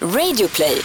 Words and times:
Radioplay. 0.00 0.82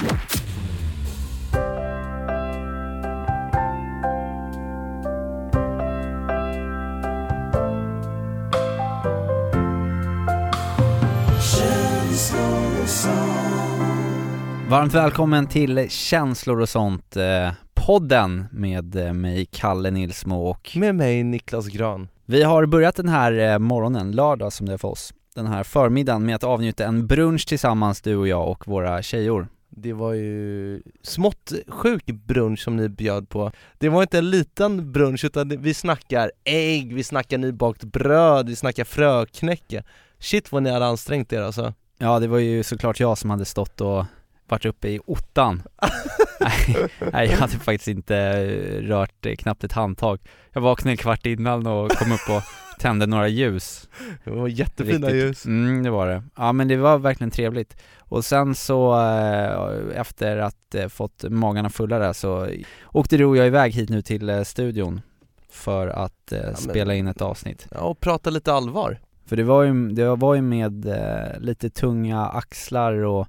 Varmt 14.70 14.94
välkommen 14.94 15.48
till 15.48 15.90
Känslor 15.90 16.62
och 16.62 16.70
sånt, 16.70 17.16
eh, 17.16 17.52
podden 17.74 18.46
med 18.52 18.96
eh, 18.96 19.14
mig 19.14 19.46
Kalle 19.46 19.92
Nilsmo 19.92 20.50
och 20.50 20.72
Med 20.76 20.96
mig 20.96 21.24
Niklas 21.24 21.68
Gran. 21.68 22.08
vi 22.26 22.44
har 22.44 22.66
börjat 22.66 22.96
den 22.96 23.10
här 23.10 23.54
eh, 23.54 23.60
morgonen, 23.60 24.12
lördag 24.12 24.54
som 24.54 24.66
det 24.66 24.74
är 24.74 24.78
för 24.78 24.88
oss, 24.88 25.14
den 25.36 25.48
här 25.48 25.64
förmiddagen 25.64 26.26
med 26.26 26.36
att 26.36 26.44
avnjuta 26.44 26.86
en 26.86 27.08
brunch 27.08 27.48
tillsammans 27.48 28.02
du 28.02 28.16
och 28.16 28.28
jag 28.28 28.50
och 28.50 28.68
våra 28.68 29.02
tjejor. 29.02 29.48
Det 29.70 29.94
var 29.94 30.14
ju 30.14 30.82
smått 31.02 31.54
sjuk 31.68 32.06
brunch 32.06 32.60
som 32.60 32.76
ni 32.76 32.90
bjöd 32.90 33.30
på. 33.30 33.52
Det 33.78 33.90
var 33.90 34.02
inte 34.02 34.18
en 34.18 34.30
liten 34.30 34.92
brunch 34.92 35.26
utan 35.26 35.50
vi 35.62 35.74
snackar 35.74 36.32
ägg, 36.44 36.94
vi 36.96 37.04
snackar 37.04 37.38
nybakt 37.38 37.84
bröd, 37.84 38.50
vi 38.50 38.56
snackar 38.56 38.84
fröknäcke. 38.84 39.84
Shit 40.20 40.52
vad 40.52 40.64
ni 40.64 40.70
hade 40.70 40.86
ansträngt 40.86 41.34
er 41.34 41.42
alltså. 41.42 41.74
Ja 41.98 42.20
det 42.20 42.28
var 42.28 42.40
ju 42.40 42.64
såklart 42.64 43.00
jag 43.00 43.18
som 43.18 43.30
hade 43.30 43.46
stått 43.46 43.82
och 43.82 44.06
varit 44.48 44.66
uppe 44.66 44.88
i 44.88 45.00
ottan. 45.06 45.64
nej, 46.40 46.90
nej, 47.12 47.30
jag 47.30 47.38
hade 47.38 47.54
faktiskt 47.54 47.88
inte 47.88 48.46
rört 48.82 49.28
knappt 49.40 49.64
ett 49.64 49.72
handtag. 49.72 50.20
Jag 50.52 50.62
vaknade 50.62 50.94
en 50.94 50.98
kvart 50.98 51.26
innan 51.26 51.68
och 51.68 51.92
kom 51.92 52.12
upp 52.12 52.30
och 52.30 52.44
tände 52.82 53.06
några 53.08 53.28
ljus. 53.28 53.90
Det 54.24 54.32
var 54.32 54.48
jättefina 54.48 55.08
Riktigt. 55.08 55.24
ljus. 55.24 55.46
Mm, 55.46 55.84
det 55.84 55.90
var 55.90 56.08
det. 56.08 56.24
Ja 56.36 56.54
men 56.54 56.68
det 56.68 56.78
var 56.78 56.98
verkligen 56.98 57.32
trevligt. 57.32 57.78
Och 58.00 58.26
sen 58.26 58.56
så 58.56 58.94
eh, 58.94 60.00
efter 60.00 60.38
att 60.38 60.76
eh, 60.76 60.88
fått 60.88 61.24
magarna 61.30 61.70
fulla 61.70 62.00
där 62.00 62.14
så 62.14 62.48
åkte 62.86 63.18
du 63.18 63.26
och 63.26 63.38
jag 63.38 63.48
iväg 63.48 63.74
hit 63.74 63.90
nu 63.90 64.02
till 64.02 64.30
eh, 64.30 64.42
studion 64.44 65.02
för 65.50 65.88
att 65.88 66.32
eh, 66.32 66.54
spela 66.54 66.96
in 66.96 67.08
ett 67.08 67.22
avsnitt. 67.22 67.68
Ja, 67.72 67.80
och 67.80 68.00
prata 68.00 68.30
lite 68.30 68.54
allvar. 68.54 69.00
För 69.26 69.36
det 69.36 69.44
var 69.44 69.64
ju, 69.64 69.90
det 69.90 70.16
var 70.16 70.36
ju 70.36 70.42
med 70.42 70.86
eh, 70.86 71.40
lite 71.40 71.70
tunga 71.70 72.26
axlar 72.26 72.94
och 72.94 73.28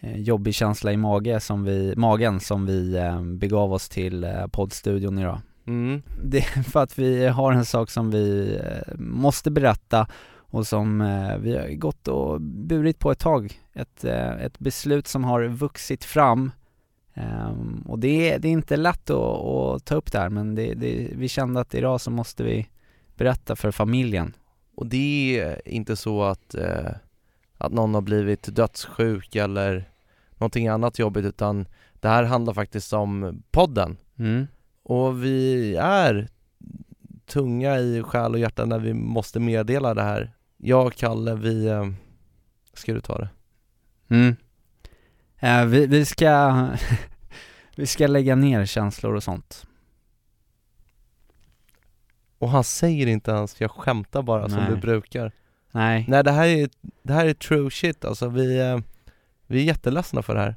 eh, 0.00 0.20
jobbig 0.20 0.54
känsla 0.54 0.92
i 0.92 0.96
mage 0.96 1.40
som 1.40 1.64
vi, 1.64 1.94
magen 1.96 2.40
som 2.40 2.66
vi 2.66 2.96
eh, 2.96 3.22
begav 3.22 3.72
oss 3.72 3.88
till 3.88 4.24
eh, 4.24 4.46
poddstudion 4.46 5.18
idag. 5.18 5.40
Mm. 5.66 6.02
Det 6.22 6.38
är 6.38 6.62
för 6.62 6.82
att 6.82 6.98
vi 6.98 7.26
har 7.26 7.52
en 7.52 7.64
sak 7.64 7.90
som 7.90 8.10
vi 8.10 8.56
eh, 8.64 8.94
måste 8.98 9.50
berätta 9.50 10.06
och 10.36 10.66
som 10.66 11.00
eh, 11.00 11.36
vi 11.38 11.56
har 11.56 11.68
gått 11.68 12.08
och 12.08 12.40
burit 12.40 12.98
på 12.98 13.10
ett 13.10 13.18
tag. 13.18 13.60
Ett, 13.72 14.04
eh, 14.04 14.30
ett 14.30 14.58
beslut 14.58 15.06
som 15.06 15.24
har 15.24 15.44
vuxit 15.44 16.04
fram 16.04 16.50
Ehm, 17.14 17.84
och 17.88 17.98
det 17.98 18.30
är, 18.30 18.38
det 18.38 18.48
är 18.48 18.52
inte 18.52 18.76
lätt 18.76 19.10
att, 19.10 19.44
att 19.44 19.84
ta 19.84 19.94
upp 19.94 20.12
det 20.12 20.18
här 20.18 20.28
men 20.28 20.54
det, 20.54 20.74
det, 20.74 21.10
vi 21.12 21.28
kände 21.28 21.60
att 21.60 21.74
idag 21.74 22.00
så 22.00 22.10
måste 22.10 22.44
vi 22.44 22.68
berätta 23.16 23.56
för 23.56 23.70
familjen. 23.70 24.36
Och 24.74 24.86
det 24.86 25.40
är 25.40 25.68
inte 25.68 25.96
så 25.96 26.22
att, 26.22 26.54
att 27.58 27.72
någon 27.72 27.94
har 27.94 28.00
blivit 28.00 28.56
dödssjuk 28.56 29.36
eller 29.36 29.90
någonting 30.32 30.68
annat 30.68 30.98
jobbigt 30.98 31.24
utan 31.24 31.66
det 32.00 32.08
här 32.08 32.24
handlar 32.24 32.54
faktiskt 32.54 32.92
om 32.92 33.42
podden. 33.50 33.96
Mm. 34.18 34.46
Och 34.84 35.24
vi 35.24 35.76
är 35.76 36.28
tunga 37.26 37.78
i 37.78 38.02
själ 38.02 38.32
och 38.32 38.38
hjärta 38.38 38.64
när 38.64 38.78
vi 38.78 38.94
måste 38.94 39.40
meddela 39.40 39.94
det 39.94 40.02
här. 40.02 40.32
Jag 40.56 40.86
och 40.86 40.94
Kalle, 40.94 41.34
vi... 41.34 41.66
eh, 41.66 41.84
Ska 42.72 42.94
du 42.94 43.00
ta 43.00 43.18
det? 43.18 43.28
Mm. 44.08 44.36
Eh, 45.38 45.64
vi, 45.64 45.86
vi 45.86 46.04
ska 46.04 46.68
Vi 47.76 47.86
ska 47.86 48.06
lägga 48.06 48.34
ner 48.34 48.64
känslor 48.66 49.14
och 49.14 49.22
sånt 49.22 49.66
Och 52.38 52.50
han 52.50 52.64
säger 52.64 53.06
inte 53.06 53.30
ens, 53.30 53.60
jag 53.60 53.70
skämtar 53.70 54.22
bara 54.22 54.48
som 54.48 54.58
Nej. 54.58 54.70
du 54.70 54.76
brukar. 54.76 55.32
Nej, 55.72 56.04
Nej 56.08 56.24
det 56.24 56.32
här 56.32 56.46
är, 56.46 56.68
det 57.02 57.12
här 57.12 57.26
är 57.26 57.34
true 57.34 57.70
shit 57.70 58.04
alltså, 58.04 58.28
vi, 58.28 58.60
eh, 58.60 58.78
vi 59.46 59.60
är 59.60 59.64
jätteledsna 59.64 60.22
för 60.22 60.34
det 60.34 60.40
här. 60.40 60.56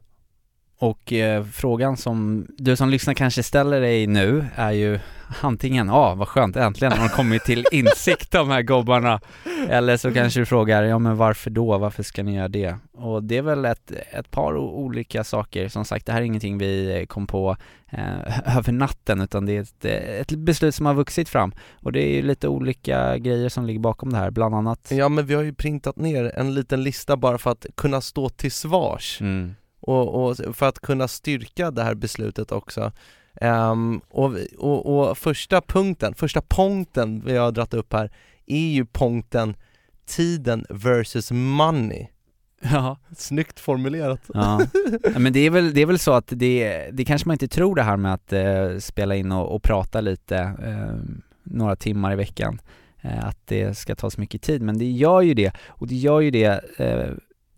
Och 0.79 1.13
eh, 1.13 1.43
frågan 1.43 1.97
som 1.97 2.47
du 2.57 2.75
som 2.75 2.89
lyssnar 2.89 3.13
kanske 3.13 3.43
ställer 3.43 3.81
dig 3.81 4.07
nu 4.07 4.45
är 4.55 4.71
ju 4.71 4.99
antingen, 5.41 5.88
ja 5.88 6.15
vad 6.15 6.27
skönt, 6.27 6.55
äntligen 6.55 6.91
har 6.91 6.99
de 6.99 7.09
kommit 7.09 7.43
till 7.43 7.65
insikt 7.71 8.31
de 8.31 8.49
här 8.49 8.61
gobbarna. 8.61 9.21
Eller 9.69 9.97
så 9.97 10.13
kanske 10.13 10.39
du 10.39 10.45
frågar, 10.45 10.83
ja 10.83 10.99
men 10.99 11.17
varför 11.17 11.49
då, 11.49 11.77
varför 11.77 12.03
ska 12.03 12.23
ni 12.23 12.35
göra 12.35 12.47
det? 12.47 12.75
Och 12.93 13.23
det 13.23 13.38
är 13.38 13.41
väl 13.41 13.65
ett, 13.65 13.91
ett 14.11 14.31
par 14.31 14.57
olika 14.57 15.23
saker, 15.23 15.67
som 15.67 15.85
sagt 15.85 16.05
det 16.05 16.11
här 16.11 16.21
är 16.21 16.25
ingenting 16.25 16.57
vi 16.57 17.05
kom 17.09 17.27
på 17.27 17.57
eh, 17.91 18.57
över 18.57 18.71
natten 18.71 19.21
utan 19.21 19.45
det 19.45 19.57
är 19.57 19.61
ett, 19.61 19.85
eh, 19.85 20.19
ett 20.21 20.31
beslut 20.31 20.75
som 20.75 20.85
har 20.85 20.94
vuxit 20.94 21.29
fram. 21.29 21.51
Och 21.75 21.91
det 21.91 22.01
är 22.03 22.15
ju 22.15 22.21
lite 22.21 22.47
olika 22.47 23.17
grejer 23.17 23.49
som 23.49 23.65
ligger 23.65 23.79
bakom 23.79 24.11
det 24.11 24.17
här, 24.17 24.31
bland 24.31 24.55
annat. 24.55 24.91
Ja 24.91 25.09
men 25.09 25.25
vi 25.25 25.33
har 25.33 25.44
ju 25.44 25.53
printat 25.53 25.95
ner 25.95 26.31
en 26.35 26.53
liten 26.53 26.83
lista 26.83 27.17
bara 27.17 27.38
för 27.38 27.51
att 27.51 27.65
kunna 27.75 28.01
stå 28.01 28.29
till 28.29 28.51
svars. 28.51 29.21
Mm. 29.21 29.55
Och, 29.87 30.29
och 30.29 30.55
för 30.55 30.65
att 30.65 30.79
kunna 30.79 31.07
styrka 31.07 31.71
det 31.71 31.83
här 31.83 31.95
beslutet 31.95 32.51
också. 32.51 32.91
Ehm, 33.41 34.01
och, 34.09 34.35
och, 34.57 35.09
och 35.09 35.17
första 35.17 35.61
punkten, 35.61 36.15
första 36.15 36.41
punkten 36.41 37.21
vi 37.25 37.37
har 37.37 37.51
dragit 37.51 37.73
upp 37.73 37.93
här 37.93 38.11
är 38.45 38.67
ju 38.67 38.85
punkten 38.85 39.55
tiden 40.05 40.65
versus 40.69 41.31
money. 41.31 42.07
Ja, 42.61 42.97
Snyggt 43.17 43.59
formulerat. 43.59 44.21
ja. 44.33 44.61
Ja, 45.13 45.19
men 45.19 45.33
det 45.33 45.39
är 45.39 45.49
väl, 45.49 45.73
det 45.73 45.81
är 45.81 45.85
väl 45.85 45.99
så 45.99 46.13
att 46.13 46.27
det, 46.27 46.89
det 46.93 47.05
kanske 47.05 47.27
man 47.27 47.33
inte 47.33 47.47
tror 47.47 47.75
det 47.75 47.83
här 47.83 47.97
med 47.97 48.13
att 48.13 48.33
eh, 48.33 48.77
spela 48.79 49.15
in 49.15 49.31
och, 49.31 49.55
och 49.55 49.63
prata 49.63 50.01
lite 50.01 50.37
eh, 50.37 51.17
några 51.43 51.75
timmar 51.75 52.13
i 52.13 52.15
veckan 52.15 52.61
eh, 53.01 53.27
att 53.27 53.37
det 53.45 53.77
ska 53.77 53.95
ta 53.95 54.09
så 54.09 54.21
mycket 54.21 54.41
tid, 54.41 54.61
men 54.61 54.77
det 54.77 54.85
gör 54.85 55.21
ju 55.21 55.33
det 55.33 55.51
och 55.67 55.87
det 55.87 55.95
gör 55.95 56.19
ju 56.21 56.31
det 56.31 56.61
eh, 56.77 57.11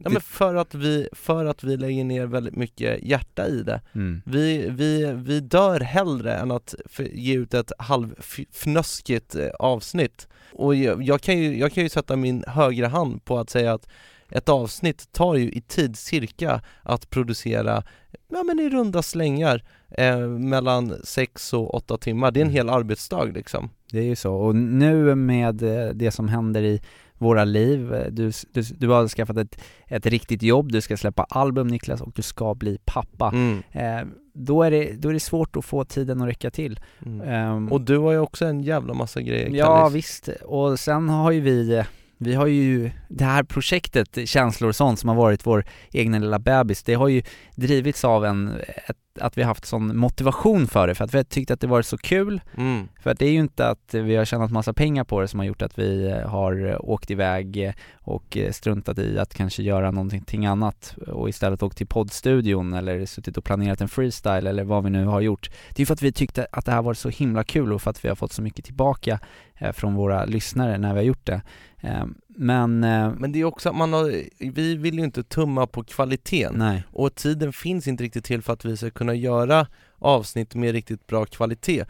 Ja, 0.04 0.10
men 0.10 0.22
för, 0.22 0.56
att 0.56 0.74
vi, 0.76 1.08
för 1.12 1.46
att 1.46 1.64
vi 1.64 1.78
lägger 1.78 2.04
ner 2.04 2.26
väldigt 2.26 2.56
mycket 2.56 3.04
hjärta 3.04 3.48
i 3.48 3.64
det. 3.64 3.82
mm. 3.96 4.22
Vi, 4.26 4.70
vi, 4.70 5.14
vi 5.16 5.40
dör 5.40 5.80
hellre 5.80 6.34
än 6.36 6.52
att 6.52 6.76
ge 7.00 7.36
ut 7.36 7.54
ett 7.54 7.72
halvfnöskigt 7.80 9.36
eh, 9.36 9.48
avsnitt. 9.60 10.28
Och 10.54 10.76
jag, 10.76 11.04
jag, 11.04 11.22
kan 11.22 11.38
ju, 11.38 11.58
jag 11.60 11.72
kan 11.74 11.84
ju 11.84 11.90
sätta 11.90 12.16
min 12.16 12.44
högra 12.48 12.88
hand 12.88 13.26
på 13.26 13.38
att 13.40 13.50
säga 13.50 13.74
att 13.74 13.88
ett 14.32 14.50
avsnitt 14.50 15.12
tar 15.12 15.36
ju 15.36 15.52
i 15.52 15.62
tid 15.62 15.98
cirka 15.98 16.62
att 16.84 17.10
producera, 17.10 17.84
ja 18.32 18.44
men 18.44 18.60
i 18.60 18.70
runda 18.70 19.02
slängar, 19.02 19.64
eh, 19.90 20.20
mellan 20.28 20.94
6 21.04 21.54
och 21.54 21.76
8 21.76 21.98
timmar. 21.98 22.32
Det 22.32 22.40
är 22.40 22.42
en 22.42 22.48
Mm. 22.48 22.56
hel 22.56 22.70
arbetsdag 22.70 23.24
liksom. 23.24 23.70
Det 23.92 24.00
är 24.00 24.04
ju 24.04 24.16
så, 24.16 24.34
och 24.36 24.56
nu 24.56 25.16
med 25.16 25.64
eh, 25.64 25.90
det 25.94 26.12
som 26.12 26.28
händer 26.28 26.62
i 26.62 26.82
våra 27.20 27.44
liv, 27.46 27.94
du, 28.12 28.32
du, 28.54 28.62
du 28.62 28.88
har 28.88 29.08
skaffat 29.08 29.38
ett, 29.38 29.62
ett 29.88 30.06
riktigt 30.06 30.44
jobb, 30.44 30.72
du 30.72 30.82
ska 30.82 30.98
släppa 30.98 31.24
album 31.24 31.68
Niklas 31.68 32.02
och 32.02 32.12
du 32.16 32.22
ska 32.22 32.56
bli 32.56 32.78
pappa 32.86 33.30
Mm. 33.34 33.62
eh, 33.72 34.08
då, 34.34 34.64
är 34.64 34.72
det, 34.72 34.94
då 34.94 35.10
är 35.10 35.14
det 35.14 35.20
svårt 35.20 35.56
att 35.56 35.66
få 35.66 35.84
tiden 35.86 36.22
att 36.22 36.28
räcka 36.28 36.52
till 36.52 36.80
Mm. 37.06 37.22
Ehm, 37.30 37.72
Och 37.72 37.82
du 37.82 37.98
har 37.98 38.12
ju 38.12 38.20
också 38.20 38.46
en 38.46 38.62
jävla 38.64 38.94
massa 38.94 39.22
grejer 39.22 39.50
Ja 39.50 39.66
Kallis. 39.66 39.96
visst, 39.96 40.30
och 40.46 40.80
sen 40.80 41.10
har 41.10 41.32
ju 41.32 41.42
vi 41.42 41.84
vi 42.22 42.36
har 42.36 42.48
ju 42.48 42.92
det 43.08 43.26
här 43.26 43.44
projektet 43.44 44.30
Känslor 44.30 44.70
och 44.70 44.76
sånt 44.76 45.00
som 45.00 45.10
har 45.10 45.16
varit 45.16 45.46
vår 45.46 45.66
egna 45.92 46.20
lilla 46.20 46.40
bebis, 46.40 46.84
det 46.84 46.94
har 46.94 47.08
ju 47.08 47.22
drivits 47.56 48.06
av 48.06 48.26
en, 48.26 48.62
ett, 48.88 48.98
att 49.20 49.38
vi 49.38 49.42
har 49.42 49.48
haft 49.48 49.66
sån 49.66 49.98
motivation 49.98 50.68
för 50.68 50.88
det, 50.88 50.96
för 50.96 51.06
att 51.06 51.14
vi 51.14 51.18
har 51.18 51.24
tyckt 51.24 51.52
att 51.52 51.62
det 51.62 51.68
varit 51.68 51.86
så 51.86 51.98
kul 51.98 52.42
Mm. 52.58 52.88
För 53.00 53.10
att 53.10 53.20
det 53.20 53.26
är 53.26 53.32
ju 53.32 53.40
inte 53.40 53.68
att 53.68 53.94
vi 53.94 54.16
har 54.16 54.26
tjänat 54.26 54.52
massa 54.52 54.74
pengar 54.74 55.04
på 55.04 55.22
det 55.22 55.28
som 55.28 55.40
har 55.40 55.48
gjort 55.48 55.62
att 55.62 55.80
vi 55.80 56.08
eh, 56.08 56.30
har 56.30 56.78
åkt 56.90 57.12
iväg 57.12 57.64
eh, 57.66 57.74
och 57.94 58.38
eh, 58.38 58.52
struntat 58.52 59.00
i 59.00 59.20
att 59.20 59.34
kanske 59.34 59.64
göra 59.64 59.92
någonting 59.92 60.46
annat 60.46 60.96
och 61.08 61.30
istället 61.30 61.64
åkt 61.64 61.78
till 61.78 61.88
poddstudion 61.88 62.74
eller 62.74 63.06
suttit 63.06 63.38
och 63.38 63.44
planerat 63.44 63.82
en 63.82 63.90
freestyle 63.90 64.48
eller 64.48 64.64
vad 64.64 64.84
vi 64.84 64.90
nu 64.90 65.06
har 65.06 65.22
gjort. 65.22 65.50
Det 65.70 65.78
är 65.78 65.80
ju 65.80 65.86
för 65.86 65.94
att 65.94 66.02
vi 66.02 66.12
tyckte 66.12 66.48
att 66.52 66.66
det 66.66 66.72
här 66.72 66.82
var 66.82 66.94
så 66.94 67.10
himla 67.10 67.44
kul 67.44 67.74
och 67.74 67.82
för 67.82 67.90
att 67.90 68.06
vi 68.06 68.10
har 68.10 68.16
fått 68.16 68.34
så 68.34 68.42
mycket 68.42 68.66
tillbaka 68.66 69.20
från 69.74 69.96
våra 69.96 70.26
lyssnare 70.26 70.78
när 70.78 70.94
vi 70.94 71.00
har 71.00 71.06
gjort 71.06 71.26
det. 71.26 71.42
Eh, 71.82 72.06
Men, 72.28 72.84
eh, 72.84 73.14
Men 73.18 73.32
det 73.32 73.40
är 73.40 73.46
också 73.46 73.70
att 73.70 73.76
man 73.76 73.94
har, 73.94 74.24
vi 74.52 74.76
vill 74.76 74.98
ju 74.98 75.04
inte 75.04 75.24
tumma 75.24 75.68
på 75.68 75.84
kvaliteten. 75.84 76.54
nej. 76.58 76.84
Och 76.92 77.16
tiden 77.16 77.54
finns 77.54 77.88
inte 77.88 78.04
riktigt 78.04 78.26
till 78.26 78.42
för 78.42 78.54
att 78.54 78.66
vi 78.66 78.78
ska 78.78 78.90
kunna 78.90 79.14
göra 79.14 79.68
avsnitt 80.00 80.56
med 80.56 80.72
riktigt 80.72 81.08
bra 81.08 81.26
kvalitet. 81.26 81.86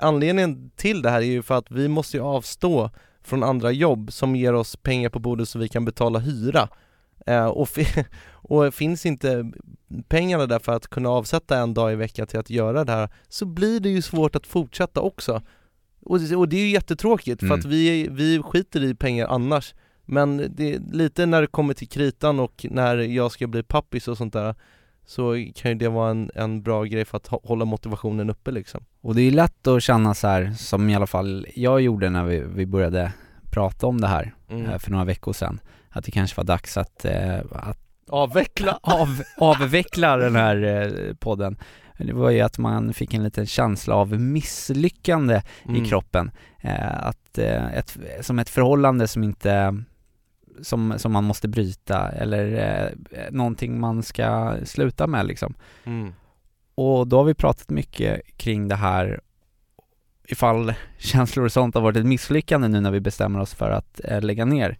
Anledningen 0.00 0.70
till 0.76 1.02
det 1.02 1.10
här 1.10 1.20
är 1.20 1.26
ju 1.26 1.42
för 1.42 1.58
att 1.58 1.70
vi 1.70 1.88
måste 1.88 2.16
ju 2.16 2.22
avstå 2.22 2.90
från 3.22 3.42
andra 3.42 3.70
jobb 3.70 4.12
som 4.12 4.36
ger 4.36 4.54
oss 4.54 4.76
pengar 4.76 5.08
på 5.08 5.18
bordet 5.18 5.48
så 5.48 5.58
vi 5.58 5.68
kan 5.68 5.84
betala 5.84 6.18
hyra. 6.18 6.68
Eh, 7.26 7.46
och, 7.46 7.68
och 8.32 8.74
finns 8.74 9.06
inte 9.06 9.50
pengarna 10.08 10.46
där 10.46 10.58
för 10.58 10.72
att 10.72 10.88
kunna 10.88 11.08
avsätta 11.08 11.58
en 11.58 11.74
dag 11.74 11.92
i 11.92 11.96
veckan 11.96 12.26
till 12.26 12.38
att 12.38 12.50
göra 12.50 12.84
det 12.84 12.92
här 12.92 13.08
så 13.28 13.46
blir 13.46 13.80
det 13.80 13.88
ju 13.88 14.02
svårt 14.02 14.36
att 14.36 14.46
fortsätta 14.46 15.00
också. 15.00 15.42
Och, 16.02 16.20
och 16.36 16.48
det 16.48 16.56
är 16.56 16.60
ju 16.60 16.70
jättetråkigt 16.70 17.40
för 17.40 17.46
Mm. 17.46 17.58
att 17.58 17.64
vi, 17.64 18.08
vi 18.10 18.42
skiter 18.42 18.84
i 18.84 18.94
pengar 18.94 19.26
annars 19.26 19.74
Men 20.04 20.54
det 20.56 20.78
lite 20.92 21.26
när 21.26 21.40
det 21.40 21.46
kommer 21.46 21.74
till 21.74 21.88
kritan 21.88 22.40
och 22.40 22.66
när 22.70 22.96
jag 22.96 23.32
ska 23.32 23.46
bli 23.46 23.62
pappis 23.62 24.08
och 24.08 24.16
sånt 24.16 24.32
där 24.32 24.54
så 25.06 25.46
kan 25.54 25.70
ju 25.70 25.74
det 25.74 25.88
vara 25.88 26.10
en, 26.10 26.30
en 26.34 26.62
bra 26.62 26.84
grej 26.84 27.04
för 27.04 27.16
att 27.16 27.26
hålla 27.26 27.64
motivationen 27.64 28.30
uppe 28.30 28.50
liksom. 28.50 28.84
Och 29.00 29.14
det 29.14 29.22
är 29.22 29.30
lätt 29.30 29.66
att 29.66 29.82
känna 29.82 30.14
så 30.14 30.26
här, 30.28 30.52
som 30.58 30.90
i 30.90 30.94
alla 30.94 31.06
fall 31.06 31.46
jag 31.54 31.80
gjorde 31.80 32.10
när 32.10 32.24
vi, 32.24 32.38
vi 32.54 32.66
började 32.66 33.12
prata 33.50 33.86
om 33.86 34.00
det 34.00 34.06
här 34.06 34.34
mm. 34.50 34.66
Eh, 34.66 34.78
för 34.78 34.90
några 34.90 35.04
veckor 35.04 35.32
sedan, 35.32 35.60
att 35.88 36.04
det 36.04 36.10
kanske 36.10 36.36
var 36.36 36.44
dags 36.44 36.76
att, 36.76 37.04
eh, 37.04 37.38
att 37.50 37.78
avveckla, 38.08 38.78
av, 38.82 39.22
avveckla 39.38 40.16
den 40.16 40.36
här 40.36 40.62
eh, 40.64 41.14
podden. 41.14 41.58
Det 42.06 42.12
var 42.12 42.30
ju 42.30 42.40
att 42.40 42.58
man 42.58 42.94
fick 42.94 43.14
en 43.14 43.22
liten 43.22 43.46
känsla 43.46 43.94
av 43.94 44.20
misslyckande 44.20 45.42
mm. 45.64 45.84
i 45.84 45.88
kroppen. 45.88 46.30
Att, 46.96 47.38
ett, 47.38 47.98
som 48.20 48.38
ett 48.38 48.48
förhållande 48.48 49.08
som 49.08 49.24
inte 49.24 49.74
som, 50.62 50.94
som 50.98 51.12
man 51.12 51.24
måste 51.24 51.48
bryta 51.48 52.08
eller 52.08 52.44
eh, 53.12 53.30
någonting 53.30 53.80
man 53.80 54.02
ska 54.02 54.56
sluta 54.64 55.06
med 55.06 55.26
liksom. 55.26 55.54
Mm. 55.84 56.12
Och 56.74 57.06
då 57.06 57.16
har 57.16 57.24
vi 57.24 57.34
pratat 57.34 57.70
mycket 57.70 58.36
kring 58.36 58.68
det 58.68 58.76
här 58.76 59.20
ifall 60.24 60.74
känslor 60.98 61.44
och 61.44 61.52
sånt 61.52 61.74
har 61.74 61.82
varit 61.82 61.96
ett 61.96 62.06
misslyckande 62.06 62.68
nu 62.68 62.80
när 62.80 62.90
vi 62.90 63.00
bestämmer 63.00 63.40
oss 63.40 63.54
för 63.54 63.70
att 63.70 64.00
eh, 64.04 64.20
lägga 64.22 64.44
ner. 64.44 64.78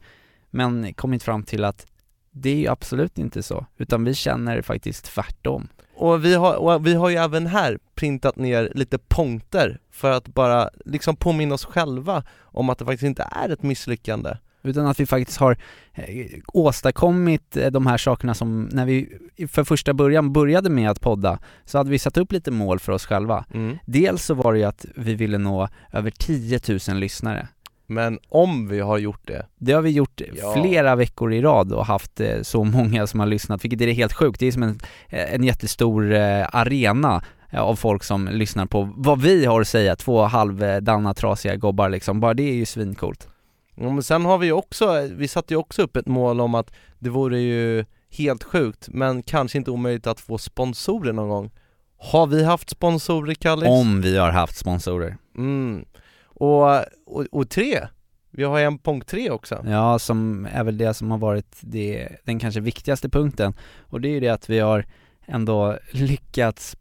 Men 0.50 0.94
kommit 0.94 1.22
fram 1.22 1.42
till 1.42 1.64
att 1.64 1.86
det 2.30 2.50
är 2.50 2.56
ju 2.56 2.68
absolut 2.68 3.18
inte 3.18 3.42
så, 3.42 3.66
utan 3.76 4.04
vi 4.04 4.14
känner 4.14 4.62
faktiskt 4.62 5.04
tvärtom. 5.04 5.68
Och 6.00 6.24
vi 6.24 6.34
har, 6.34 6.54
och 6.54 6.86
vi 6.86 6.94
har 6.94 7.08
ju 7.08 7.16
även 7.16 7.46
här 7.46 7.78
printat 7.94 8.36
ner 8.36 8.72
lite 8.74 8.98
punkter 8.98 9.78
för 9.90 10.10
att 10.10 10.28
bara 10.28 10.70
liksom 10.84 11.16
påminna 11.16 11.54
oss 11.54 11.64
själva 11.64 12.22
om 12.40 12.70
att 12.70 12.78
det 12.78 12.84
faktiskt 12.84 13.02
inte 13.02 13.28
är 13.30 13.48
ett 13.48 13.62
misslyckande 13.62 14.36
utan 14.62 14.86
att 14.86 15.00
vi 15.00 15.06
faktiskt 15.06 15.38
har 15.38 15.56
eh, 15.94 16.26
åstadkommit 16.46 17.56
eh, 17.56 17.70
de 17.70 17.86
här 17.86 17.98
sakerna 17.98 18.34
som, 18.34 18.68
när 18.72 18.86
vi 18.86 19.08
för 19.48 19.64
första 19.64 19.94
början 19.94 20.32
började 20.32 20.70
med 20.70 20.90
att 20.90 21.00
podda, 21.00 21.38
så 21.64 21.78
hade 21.78 21.90
vi 21.90 21.98
satt 21.98 22.16
upp 22.16 22.32
lite 22.32 22.50
mål 22.50 22.78
för 22.78 22.92
oss 22.92 23.06
själva. 23.06 23.44
Mm. 23.54 23.78
Dels 23.86 24.24
så 24.24 24.34
var 24.34 24.52
det 24.52 24.58
ju 24.58 24.64
att 24.64 24.86
vi 24.96 25.14
ville 25.14 25.38
nå 25.38 25.68
över 25.92 26.10
10 26.10 26.60
000 26.88 26.96
lyssnare. 26.96 27.48
Men 27.90 28.18
om 28.28 28.68
vi 28.68 28.80
har 28.80 28.98
gjort 28.98 29.26
det? 29.26 29.46
Det 29.58 29.72
har 29.72 29.82
vi 29.82 29.90
gjort 29.90 30.20
ja. 30.34 30.54
flera 30.54 30.96
veckor 30.96 31.32
i 31.32 31.42
rad 31.42 31.72
och 31.72 31.86
haft 31.86 32.20
eh, 32.20 32.42
så 32.42 32.64
många 32.64 33.06
som 33.06 33.20
har 33.20 33.26
lyssnat, 33.26 33.64
vilket 33.64 33.80
är 33.80 33.92
helt 33.92 34.12
sjukt. 34.12 34.40
Det 34.40 34.46
är 34.46 34.52
som 34.52 34.62
en, 34.62 34.80
en 35.08 35.44
jättestor 35.44 36.12
arena 36.52 37.22
av 37.52 37.76
folk 37.76 38.04
som 38.04 38.28
lyssnar 38.28 38.66
på 38.66 38.92
vad 38.96 39.20
vi 39.20 39.44
har 39.44 39.60
att 39.60 39.68
säga, 39.68 39.96
två 39.96 40.22
halvdana 40.22 41.14
trasiga 41.14 41.56
gobbar 41.56 41.88
liksom. 41.88 42.20
Bara 42.20 42.34
det 42.34 42.42
är 42.42 42.54
ju 42.54 42.66
svincoolt. 42.66 43.28
Ja, 43.74 43.90
men 43.90 44.02
sen 44.02 44.24
har 44.24 44.38
vi 44.38 44.52
också, 44.52 45.08
vi 45.12 45.28
satte 45.28 45.54
ju 45.54 45.58
också 45.58 45.82
upp 45.82 45.96
ett 45.96 46.06
mål 46.06 46.40
om 46.40 46.54
att 46.54 46.72
det 46.98 47.10
vore 47.10 47.40
ju 47.40 47.84
helt 48.10 48.44
sjukt, 48.44 48.88
men 48.88 49.22
kanske 49.22 49.58
inte 49.58 49.70
omöjligt 49.70 50.06
att 50.06 50.20
få 50.20 50.38
sponsorer 50.38 51.12
någon 51.12 51.28
gång. 51.28 51.50
Har 51.98 52.26
vi 52.26 52.44
haft 52.44 52.70
sponsorer 52.70 53.34
Kallis? 53.34 53.68
Om 53.68 54.00
vi 54.00 54.18
har 54.18 54.30
haft 54.30 54.56
sponsorer. 54.56 55.16
Mm. 55.36 55.84
Och, 56.40 56.84
och, 57.06 57.26
och 57.32 57.50
tre, 57.50 57.88
vi 58.30 58.44
har 58.44 58.60
en 58.60 58.78
punkt 58.78 59.08
tre 59.08 59.30
också. 59.30 59.64
Ja, 59.66 59.98
som 59.98 60.48
är 60.52 60.64
väl 60.64 60.78
det 60.78 60.94
som 60.94 61.10
har 61.10 61.18
varit 61.18 61.56
det, 61.60 62.08
den 62.24 62.38
kanske 62.38 62.60
viktigaste 62.60 63.08
punkten. 63.08 63.54
Och 63.80 64.00
det 64.00 64.08
är 64.08 64.12
ju 64.12 64.20
det 64.20 64.28
att 64.28 64.48
vi 64.48 64.58
har 64.58 64.86
ändå 65.26 65.78
lyckats 65.90 66.76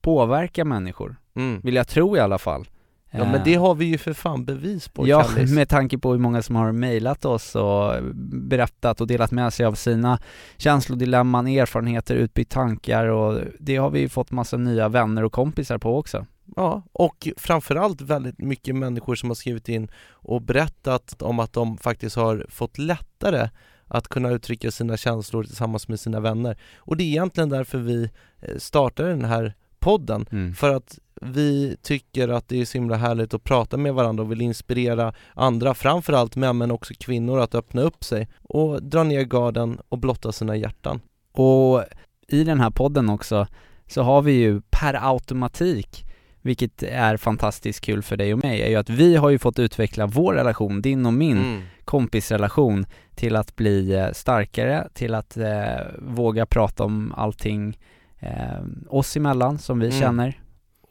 påverka 0.00 0.64
människor. 0.64 1.16
Mm. 1.34 1.60
Vill 1.60 1.74
jag 1.74 1.88
tro 1.88 2.16
i 2.16 2.20
alla 2.20 2.38
fall. 2.38 2.68
Ja 3.12 3.24
men 3.24 3.40
det 3.44 3.54
har 3.54 3.74
vi 3.74 3.84
ju 3.84 3.98
för 3.98 4.12
fan 4.12 4.44
bevis 4.44 4.88
på 4.88 5.08
Ja, 5.08 5.22
Kallis. 5.22 5.52
med 5.52 5.68
tanke 5.68 5.98
på 5.98 6.12
hur 6.12 6.18
många 6.18 6.42
som 6.42 6.56
har 6.56 6.72
mejlat 6.72 7.24
oss 7.24 7.54
och 7.56 8.02
berättat 8.32 9.00
och 9.00 9.06
delat 9.06 9.30
med 9.30 9.52
sig 9.52 9.66
av 9.66 9.74
sina 9.74 10.18
känslodilemman, 10.56 11.46
erfarenheter, 11.46 12.14
utbytt 12.14 12.50
tankar 12.50 13.06
och 13.06 13.40
det 13.60 13.76
har 13.76 13.90
vi 13.90 14.00
ju 14.00 14.08
fått 14.08 14.30
massa 14.30 14.56
nya 14.56 14.88
vänner 14.88 15.24
och 15.24 15.32
kompisar 15.32 15.78
på 15.78 15.98
också. 15.98 16.26
Ja, 16.56 16.82
och 16.92 17.28
framförallt 17.36 18.00
väldigt 18.00 18.38
mycket 18.38 18.76
människor 18.76 19.14
som 19.14 19.30
har 19.30 19.34
skrivit 19.34 19.68
in 19.68 19.90
och 20.10 20.42
berättat 20.42 21.22
om 21.22 21.38
att 21.38 21.52
de 21.52 21.78
faktiskt 21.78 22.16
har 22.16 22.46
fått 22.48 22.78
lättare 22.78 23.48
att 23.86 24.08
kunna 24.08 24.30
uttrycka 24.30 24.70
sina 24.70 24.96
känslor 24.96 25.44
tillsammans 25.44 25.88
med 25.88 26.00
sina 26.00 26.20
vänner. 26.20 26.56
Och 26.76 26.96
det 26.96 27.04
är 27.04 27.06
egentligen 27.06 27.48
därför 27.48 27.78
vi 27.78 28.10
eh, 28.40 28.56
startade 28.58 29.08
den 29.08 29.24
här 29.24 29.54
podden, 29.78 30.26
mm. 30.30 30.54
för 30.54 30.74
att 30.74 30.98
vi 31.24 31.76
tycker 31.82 32.28
att 32.28 32.48
det 32.48 32.60
är 32.60 32.64
så 32.64 32.78
himla 32.78 32.96
härligt 32.96 33.34
att 33.34 33.44
prata 33.44 33.76
med 33.76 33.94
varandra 33.94 34.24
och 34.24 34.30
vill 34.30 34.40
inspirera 34.40 35.12
andra, 35.34 35.74
framförallt 35.74 36.36
män 36.36 36.58
men 36.58 36.70
också 36.70 36.94
kvinnor 37.00 37.40
att 37.40 37.54
öppna 37.54 37.82
upp 37.82 38.04
sig 38.04 38.28
och 38.42 38.82
dra 38.82 39.02
ner 39.02 39.22
garden 39.22 39.78
och 39.88 39.98
blotta 39.98 40.32
sina 40.32 40.56
hjärtan. 40.56 41.00
Och 41.32 41.84
i 42.28 42.44
den 42.44 42.60
här 42.60 42.70
podden 42.70 43.08
också 43.08 43.46
så 43.86 44.02
har 44.02 44.22
vi 44.22 44.32
ju 44.32 44.60
per 44.70 45.08
automatik 45.12 46.04
vilket 46.42 46.82
är 46.82 47.16
fantastiskt 47.16 47.80
kul 47.80 48.02
för 48.02 48.16
dig 48.16 48.32
och 48.32 48.44
mig, 48.44 48.62
är 48.62 48.68
ju 48.68 48.76
att 48.76 48.90
vi 48.90 49.16
har 49.16 49.30
ju 49.30 49.38
fått 49.38 49.58
utveckla 49.58 50.06
vår 50.06 50.34
relation, 50.34 50.82
din 50.82 51.06
och 51.06 51.12
min 51.12 51.38
mm. 51.38 51.62
kompisrelation, 51.84 52.86
till 53.14 53.36
att 53.36 53.56
bli 53.56 53.94
eh, 53.94 54.12
starkare, 54.12 54.88
till 54.94 55.14
att 55.14 55.36
eh, 55.36 55.80
våga 55.98 56.46
prata 56.46 56.84
om 56.84 57.14
allting 57.16 57.78
eh, 58.18 58.62
oss 58.88 59.16
emellan 59.16 59.58
som 59.58 59.78
vi 59.78 59.86
mm. 59.86 60.00
känner 60.00 60.42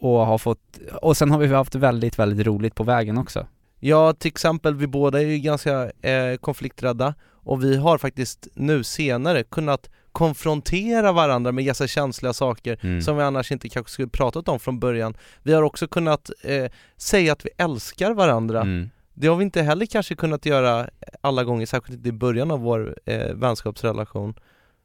och 0.02 0.26
har 0.26 0.38
fått, 0.38 0.80
och 1.02 1.18
sen 1.18 1.32
har 1.32 1.40
vi 1.40 1.48
haft 1.48 1.76
väldigt, 1.76 2.20
väldigt 2.20 2.48
roligt 2.48 2.76
på 2.76 2.84
vägen 2.84 3.18
också. 3.18 3.48
Ja, 3.80 4.14
till 4.14 4.30
exempel, 4.30 4.76
vi 4.76 4.88
båda 4.88 5.22
är 5.22 5.26
ju 5.26 5.38
ganska 5.38 5.92
eh, 6.02 6.36
konflikträdda 6.40 7.14
och 7.44 7.64
vi 7.64 7.78
har 7.78 7.98
faktiskt 7.98 8.48
nu 8.54 8.84
senare 8.84 9.44
kunnat 9.44 9.90
konfrontera 10.12 11.12
varandra 11.12 11.52
med 11.52 11.66
ganska 11.66 11.88
känsliga 11.88 12.34
saker 12.34 12.80
mm. 12.82 13.02
som 13.02 13.18
vi 13.18 13.24
annars 13.24 13.52
inte 13.52 13.70
kanske 13.70 13.92
skulle 13.92 14.08
pratat 14.08 14.48
om 14.48 14.60
från 14.60 14.80
början. 14.80 15.18
Vi 15.44 15.54
har 15.54 15.64
också 15.64 15.88
kunnat 15.88 16.30
eh, 16.44 16.72
säga 16.98 17.34
att 17.34 17.46
vi 17.46 17.50
älskar 17.58 18.14
varandra. 18.14 18.62
Mm. 18.62 18.90
Det 19.14 19.28
har 19.28 19.36
vi 19.36 19.44
inte 19.44 19.62
heller 19.62 19.86
kanske 19.86 20.16
kunnat 20.16 20.46
göra 20.46 20.90
alla 21.22 21.44
gånger, 21.44 21.66
särskilt 21.66 21.98
inte 21.98 22.10
i 22.10 22.12
början 22.12 22.52
av 22.52 22.60
vår 22.60 22.96
eh, 23.06 23.34
vänskapsrelation. 23.34 24.34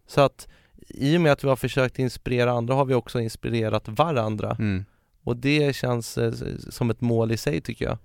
Så 0.07 0.21
att 0.21 0.49
i 0.89 1.17
och 1.17 1.21
med 1.21 1.33
att 1.33 1.45
vi 1.45 1.49
har 1.49 1.57
försökt 1.57 1.99
inspirera 1.99 2.53
andra 2.53 2.75
har 2.75 2.85
vi 2.85 2.95
också 2.95 3.21
inspirerat 3.21 3.89
varandra. 3.89 4.57
Mm. 4.59 4.85
Och 5.27 5.37
det 5.37 5.77
känns 5.77 6.19
eh, 6.19 6.33
som 6.71 6.91
ett 6.91 7.01
mål 7.01 7.33
i 7.33 7.37
sig 7.37 7.61
tycker 7.61 7.85
jag. 7.85 7.99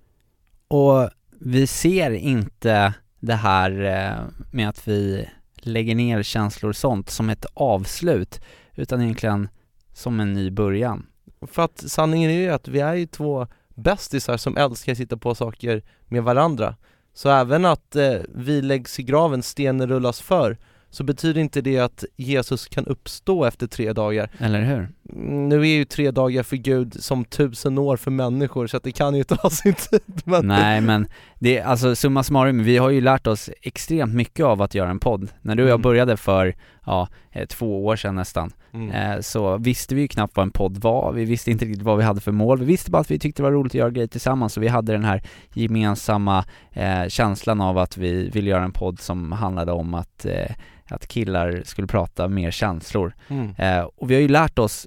Och 0.68 1.10
vi 1.38 1.66
ser 1.66 2.10
inte 2.10 2.94
det 3.20 3.34
här 3.34 3.70
eh, 3.80 4.44
med 4.52 4.68
att 4.68 4.88
vi 4.88 5.28
lägger 5.56 5.94
ner 5.94 6.22
känslor 6.22 6.68
och 6.68 6.76
sånt 6.76 7.10
som 7.10 7.30
ett 7.30 7.46
avslut, 7.54 8.40
utan 8.74 9.02
egentligen 9.02 9.48
som 9.92 10.20
en 10.20 10.32
ny 10.32 10.50
början. 10.50 11.06
För 11.46 11.62
att 11.62 11.78
sanningen 11.86 12.30
är 12.30 12.34
ju 12.34 12.50
att 12.50 12.68
vi 12.68 12.80
är 12.80 12.94
ju 12.94 13.06
två 13.06 13.46
bästisar 13.74 14.36
som 14.36 14.56
älskar 14.56 14.92
att 14.92 14.98
sitta 14.98 15.16
på 15.16 15.34
saker 15.34 15.82
med 16.08 16.22
varandra. 16.22 16.76
Så 17.14 17.28
även 17.28 17.64
att 17.64 17.96
eh, 17.96 18.16
vi 18.34 18.62
läggs 18.62 19.00
i 19.00 19.02
graven, 19.02 19.42
stenen 19.42 19.88
rullas 19.88 20.20
för, 20.20 20.58
så 20.92 21.04
betyder 21.04 21.40
inte 21.40 21.60
det 21.60 21.78
att 21.78 22.04
Jesus 22.16 22.68
kan 22.68 22.86
uppstå 22.86 23.44
efter 23.44 23.66
tre 23.66 23.92
dagar. 23.92 24.30
Eller 24.38 24.62
hur? 24.62 24.88
Mm, 25.12 25.48
nu 25.48 25.60
är 25.60 25.64
ju 25.64 25.84
tre 25.84 26.10
dagar 26.10 26.42
för 26.42 26.56
Gud 26.56 27.02
som 27.02 27.24
tusen 27.24 27.78
år 27.78 27.96
för 27.96 28.10
människor, 28.10 28.66
så 28.66 28.76
att 28.76 28.82
det 28.82 28.92
kan 28.92 29.14
ju 29.14 29.24
ta 29.24 29.50
sin 29.50 29.74
tid. 29.74 30.22
Men 30.24 30.46
Nej 30.46 30.80
men, 30.80 31.06
det, 31.38 31.60
alltså 31.60 31.94
summa 31.94 32.22
summarum, 32.22 32.64
vi 32.64 32.78
har 32.78 32.90
ju 32.90 33.00
lärt 33.00 33.26
oss 33.26 33.50
extremt 33.62 34.14
mycket 34.14 34.46
av 34.46 34.62
att 34.62 34.74
göra 34.74 34.90
en 34.90 34.98
podd. 34.98 35.28
När 35.40 35.54
du 35.54 35.62
och 35.62 35.68
jag 35.68 35.74
mm. 35.74 35.82
började 35.82 36.16
för, 36.16 36.54
ja, 36.86 37.08
eh, 37.30 37.46
två 37.46 37.86
år 37.86 37.96
sedan 37.96 38.14
nästan, 38.14 38.52
mm. 38.72 38.90
eh, 38.90 39.20
så 39.20 39.56
visste 39.58 39.94
vi 39.94 40.00
ju 40.00 40.08
knappt 40.08 40.36
vad 40.36 40.42
en 40.42 40.50
podd 40.50 40.78
var, 40.78 41.12
vi 41.12 41.24
visste 41.24 41.50
inte 41.50 41.64
riktigt 41.64 41.82
vad 41.82 41.98
vi 41.98 42.04
hade 42.04 42.20
för 42.20 42.32
mål, 42.32 42.58
vi 42.58 42.64
visste 42.64 42.90
bara 42.90 43.00
att 43.00 43.10
vi 43.10 43.18
tyckte 43.18 43.42
det 43.42 43.44
var 43.44 43.52
roligt 43.52 43.70
att 43.70 43.74
göra 43.74 43.90
grejer 43.90 44.08
tillsammans 44.08 44.56
och 44.56 44.62
vi 44.62 44.68
hade 44.68 44.92
den 44.92 45.04
här 45.04 45.22
gemensamma 45.54 46.44
eh, 46.72 47.08
känslan 47.08 47.60
av 47.60 47.78
att 47.78 47.96
vi 47.96 48.30
ville 48.30 48.50
göra 48.50 48.64
en 48.64 48.72
podd 48.72 49.00
som 49.00 49.32
handlade 49.32 49.72
om 49.72 49.94
att 49.94 50.24
eh, 50.24 50.54
att 50.92 51.06
killar 51.06 51.62
skulle 51.64 51.86
prata 51.86 52.28
mer 52.28 52.50
känslor. 52.50 53.14
Mm. 53.28 53.54
Eh, 53.58 53.88
och 53.96 54.10
vi 54.10 54.14
har 54.14 54.22
ju 54.22 54.28
lärt 54.28 54.58
oss 54.58 54.86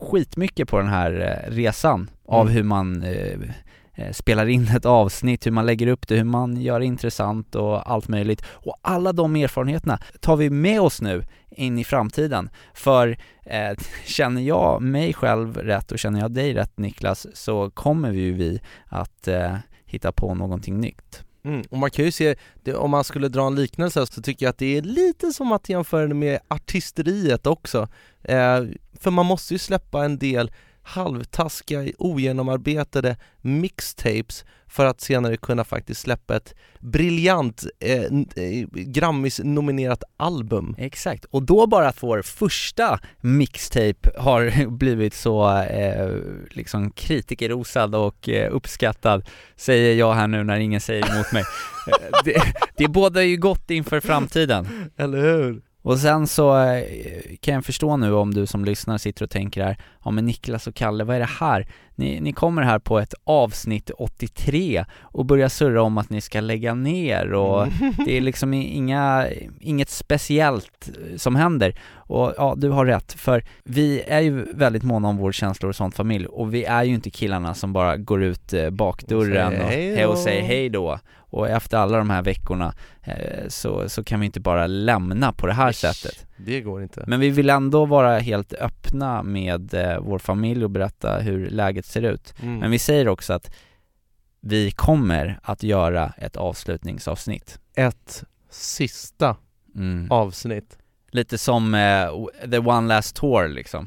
skitmycket 0.00 0.68
på 0.68 0.78
den 0.78 0.88
här 0.88 1.42
eh, 1.46 1.50
resan 1.50 2.00
mm. 2.00 2.10
av 2.24 2.48
hur 2.48 2.62
man 2.62 3.02
eh, 3.02 3.38
eh, 3.94 4.12
spelar 4.12 4.46
in 4.46 4.68
ett 4.68 4.86
avsnitt, 4.86 5.46
hur 5.46 5.50
man 5.50 5.66
lägger 5.66 5.86
upp 5.86 6.08
det, 6.08 6.16
hur 6.16 6.24
man 6.24 6.56
gör 6.56 6.80
det 6.80 6.86
intressant 6.86 7.54
och 7.54 7.90
allt 7.90 8.08
möjligt. 8.08 8.42
Och 8.48 8.76
alla 8.82 9.12
de 9.12 9.36
erfarenheterna 9.36 9.98
tar 10.20 10.36
vi 10.36 10.50
med 10.50 10.80
oss 10.80 11.02
nu 11.02 11.24
in 11.50 11.78
i 11.78 11.84
framtiden. 11.84 12.50
För 12.74 13.18
eh, 13.42 13.76
känner 14.06 14.42
jag 14.42 14.82
mig 14.82 15.12
själv 15.12 15.56
rätt 15.56 15.92
och 15.92 15.98
känner 15.98 16.20
jag 16.20 16.30
dig 16.30 16.54
rätt 16.54 16.78
Niklas, 16.78 17.26
så 17.34 17.70
kommer 17.70 18.10
vi 18.10 18.20
ju 18.20 18.32
vi 18.32 18.60
att 18.86 19.28
eh, 19.28 19.56
hitta 19.86 20.12
på 20.12 20.34
någonting 20.34 20.80
nytt. 20.80 21.25
Mm, 21.46 21.62
och 21.70 21.78
man 21.78 21.90
kan 21.90 22.04
ju 22.04 22.10
se, 22.10 22.34
det, 22.62 22.74
om 22.74 22.90
man 22.90 23.04
skulle 23.04 23.28
dra 23.28 23.46
en 23.46 23.54
liknelse 23.54 24.06
så 24.06 24.22
tycker 24.22 24.46
jag 24.46 24.50
att 24.50 24.58
det 24.58 24.76
är 24.76 24.82
lite 24.82 25.32
som 25.32 25.52
att 25.52 25.68
jämföra 25.68 26.06
det 26.06 26.14
med 26.14 26.40
artisteriet 26.48 27.46
också. 27.46 27.88
Eh, 28.22 28.64
för 29.00 29.10
man 29.10 29.26
måste 29.26 29.54
ju 29.54 29.58
släppa 29.58 30.04
en 30.04 30.18
del 30.18 30.50
halvtaskiga, 30.86 31.92
ogenomarbetade 31.98 33.16
mixtapes 33.40 34.44
för 34.66 34.84
att 34.84 35.00
senare 35.00 35.36
kunna 35.36 35.64
faktiskt 35.64 36.00
släppa 36.00 36.36
ett 36.36 36.54
briljant 36.80 37.64
eh, 37.80 38.02
eh, 38.02 38.66
Grammis-nominerat 38.72 40.02
album. 40.16 40.74
Exakt, 40.78 41.24
och 41.24 41.42
då 41.42 41.66
bara 41.66 41.88
att 41.88 42.02
vår 42.02 42.22
första 42.22 43.00
mixtape 43.20 44.10
har 44.18 44.66
blivit 44.76 45.14
så 45.14 45.58
eh, 45.58 46.10
liksom 46.50 46.90
kritikerrosad 46.90 47.94
och 47.94 48.28
eh, 48.28 48.54
uppskattad, 48.54 49.28
säger 49.56 49.94
jag 49.94 50.14
här 50.14 50.26
nu 50.26 50.44
när 50.44 50.58
ingen 50.58 50.80
säger 50.80 51.14
emot 51.14 51.32
mig. 51.32 51.44
Eh, 51.86 52.20
det, 52.24 52.42
det 52.76 52.88
båda 52.88 53.22
ju 53.22 53.36
gott 53.36 53.70
inför 53.70 54.00
framtiden. 54.00 54.90
Eller 54.96 55.18
hur? 55.18 55.62
Och 55.86 55.98
sen 55.98 56.26
så 56.26 56.58
eh, 56.58 56.82
kan 57.40 57.54
jag 57.54 57.64
förstå 57.64 57.96
nu 57.96 58.12
om 58.12 58.34
du 58.34 58.46
som 58.46 58.64
lyssnar 58.64 58.98
sitter 58.98 59.24
och 59.24 59.30
tänker 59.30 59.64
här, 59.64 59.76
ja 60.04 60.10
men 60.10 60.26
Niklas 60.26 60.66
och 60.66 60.74
Kalle, 60.74 61.04
vad 61.04 61.16
är 61.16 61.20
det 61.20 61.30
här? 61.40 61.66
Ni, 61.98 62.20
ni 62.20 62.32
kommer 62.32 62.62
här 62.62 62.78
på 62.78 62.98
ett 62.98 63.14
avsnitt 63.24 63.90
83 63.98 64.84
och 65.02 65.26
börjar 65.26 65.48
surra 65.48 65.82
om 65.82 65.98
att 65.98 66.10
ni 66.10 66.20
ska 66.20 66.40
lägga 66.40 66.74
ner 66.74 67.32
och 67.32 67.62
Mm. 67.66 67.92
det 68.04 68.16
är 68.16 68.20
liksom 68.20 68.54
inga, 68.54 69.26
inget 69.60 69.90
speciellt 69.90 70.90
som 71.16 71.36
händer. 71.36 71.74
Och 71.94 72.34
ja, 72.36 72.54
du 72.56 72.68
har 72.70 72.86
rätt, 72.86 73.12
för 73.12 73.44
vi 73.64 74.02
är 74.06 74.20
ju 74.20 74.46
väldigt 74.54 74.82
måna 74.82 75.08
om 75.08 75.16
vår 75.16 75.32
känslor 75.32 75.68
och 75.68 75.76
sånt 75.76 75.96
familj 75.96 76.26
och 76.26 76.54
vi 76.54 76.64
är 76.64 76.84
ju 76.84 76.94
inte 76.94 77.10
killarna 77.10 77.54
som 77.54 77.72
bara 77.72 77.96
går 77.96 78.22
ut 78.22 78.52
eh, 78.52 78.70
bakdörren 78.70 79.52
säger 79.52 79.64
och, 79.64 79.70
he- 79.70 80.04
och 80.12 80.18
säger 80.18 80.42
hej 80.42 80.68
då. 80.68 80.98
Och 81.18 81.48
efter 81.48 81.78
alla 81.78 81.98
de 81.98 82.10
här 82.10 82.22
veckorna 82.22 82.74
eh, 83.02 83.48
så, 83.48 83.88
så 83.88 84.04
kan 84.04 84.20
vi 84.20 84.26
inte 84.26 84.40
bara 84.40 84.66
lämna 84.66 85.32
på 85.32 85.46
det 85.46 85.52
här 85.52 85.72
sättet. 85.72 86.26
Det 86.36 86.60
går 86.60 86.82
inte. 86.82 87.04
Men 87.06 87.20
vi 87.20 87.30
vill 87.30 87.50
ändå 87.50 87.84
vara 87.86 88.18
helt 88.18 88.52
öppna 88.52 89.22
med 89.22 89.74
eh, 89.74 89.98
vår 90.00 90.18
familj 90.18 90.64
och 90.64 90.70
berätta 90.70 91.18
hur 91.18 91.50
läget 91.50 91.85
ser 91.86 92.02
ut. 92.02 92.34
Mm. 92.42 92.58
Men 92.58 92.70
vi 92.70 92.78
säger 92.78 93.08
också 93.08 93.32
att 93.32 93.50
vi 94.40 94.70
kommer 94.70 95.38
att 95.42 95.62
göra 95.62 96.12
ett 96.18 96.36
avslutningsavsnitt. 96.36 97.58
Ett 97.74 98.24
sista 98.50 99.36
Mm. 99.76 100.10
avsnitt. 100.10 100.78
Lite 101.10 101.38
som 101.38 101.74
eh, 101.74 102.08
The 102.50 102.58
One 102.58 102.88
Last 102.88 103.16
Tour 103.16 103.48
liksom. 103.48 103.86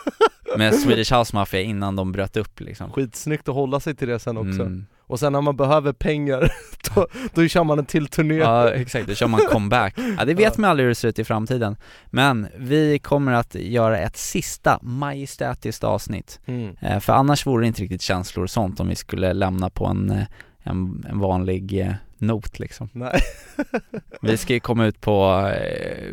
Med 0.58 0.74
Swedish 0.74 1.12
House 1.14 1.36
Mafia 1.36 1.60
innan 1.60 1.96
de 1.96 2.12
bröt 2.12 2.36
upp 2.36 2.60
liksom. 2.60 2.92
Skitsnyggt 2.92 3.48
att 3.48 3.54
hålla 3.54 3.80
sig 3.80 3.94
till 3.96 4.08
det 4.08 4.18
sen 4.18 4.36
också. 4.36 4.62
Mm. 4.62 4.86
Och 5.06 5.20
sen 5.20 5.32
när 5.32 5.40
man 5.40 5.56
behöver 5.56 5.92
pengar, 5.92 6.52
då, 6.94 7.06
då 7.34 7.48
kör 7.48 7.64
man 7.64 7.78
en 7.78 7.86
till 7.86 8.06
turné. 8.06 8.34
Ja 8.34 8.70
exakt, 8.70 9.08
då 9.08 9.14
kör 9.14 9.26
man 9.28 9.40
comeback. 9.50 9.94
Ja 10.18 10.24
det 10.24 10.34
vet 10.34 10.44
Ja. 10.56 10.60
man 10.60 10.70
aldrig 10.70 10.84
hur 10.84 10.88
det 10.88 10.94
ser 10.94 11.08
ut 11.08 11.18
i 11.18 11.24
framtiden. 11.24 11.76
Men 12.06 12.46
vi 12.58 12.98
kommer 12.98 13.32
att 13.32 13.54
göra 13.54 13.98
ett 13.98 14.16
sista 14.16 14.78
majestätiskt 14.82 15.84
avsnitt. 15.84 16.40
Mm. 16.46 16.76
Eh, 16.80 17.00
För 17.00 17.12
annars 17.12 17.46
vore 17.46 17.62
det 17.64 17.66
inte 17.68 17.82
riktigt 17.82 18.02
känslor 18.02 18.42
och 18.44 18.50
sånt 18.50 18.80
om 18.80 18.88
vi 18.88 18.94
skulle 18.94 19.32
lämna 19.32 19.70
på 19.70 19.86
en, 19.86 20.10
eh, 20.10 20.22
en, 20.62 21.06
en 21.10 21.18
vanlig 21.18 21.80
eh, 21.80 21.92
not 22.18 22.58
liksom. 22.58 22.88
Nej. 22.92 23.20
Vi 24.22 24.36
ska 24.36 24.52
ju 24.54 24.60
komma 24.60 24.86
ut 24.86 25.00
på 25.00 25.48
eh, 25.56 26.12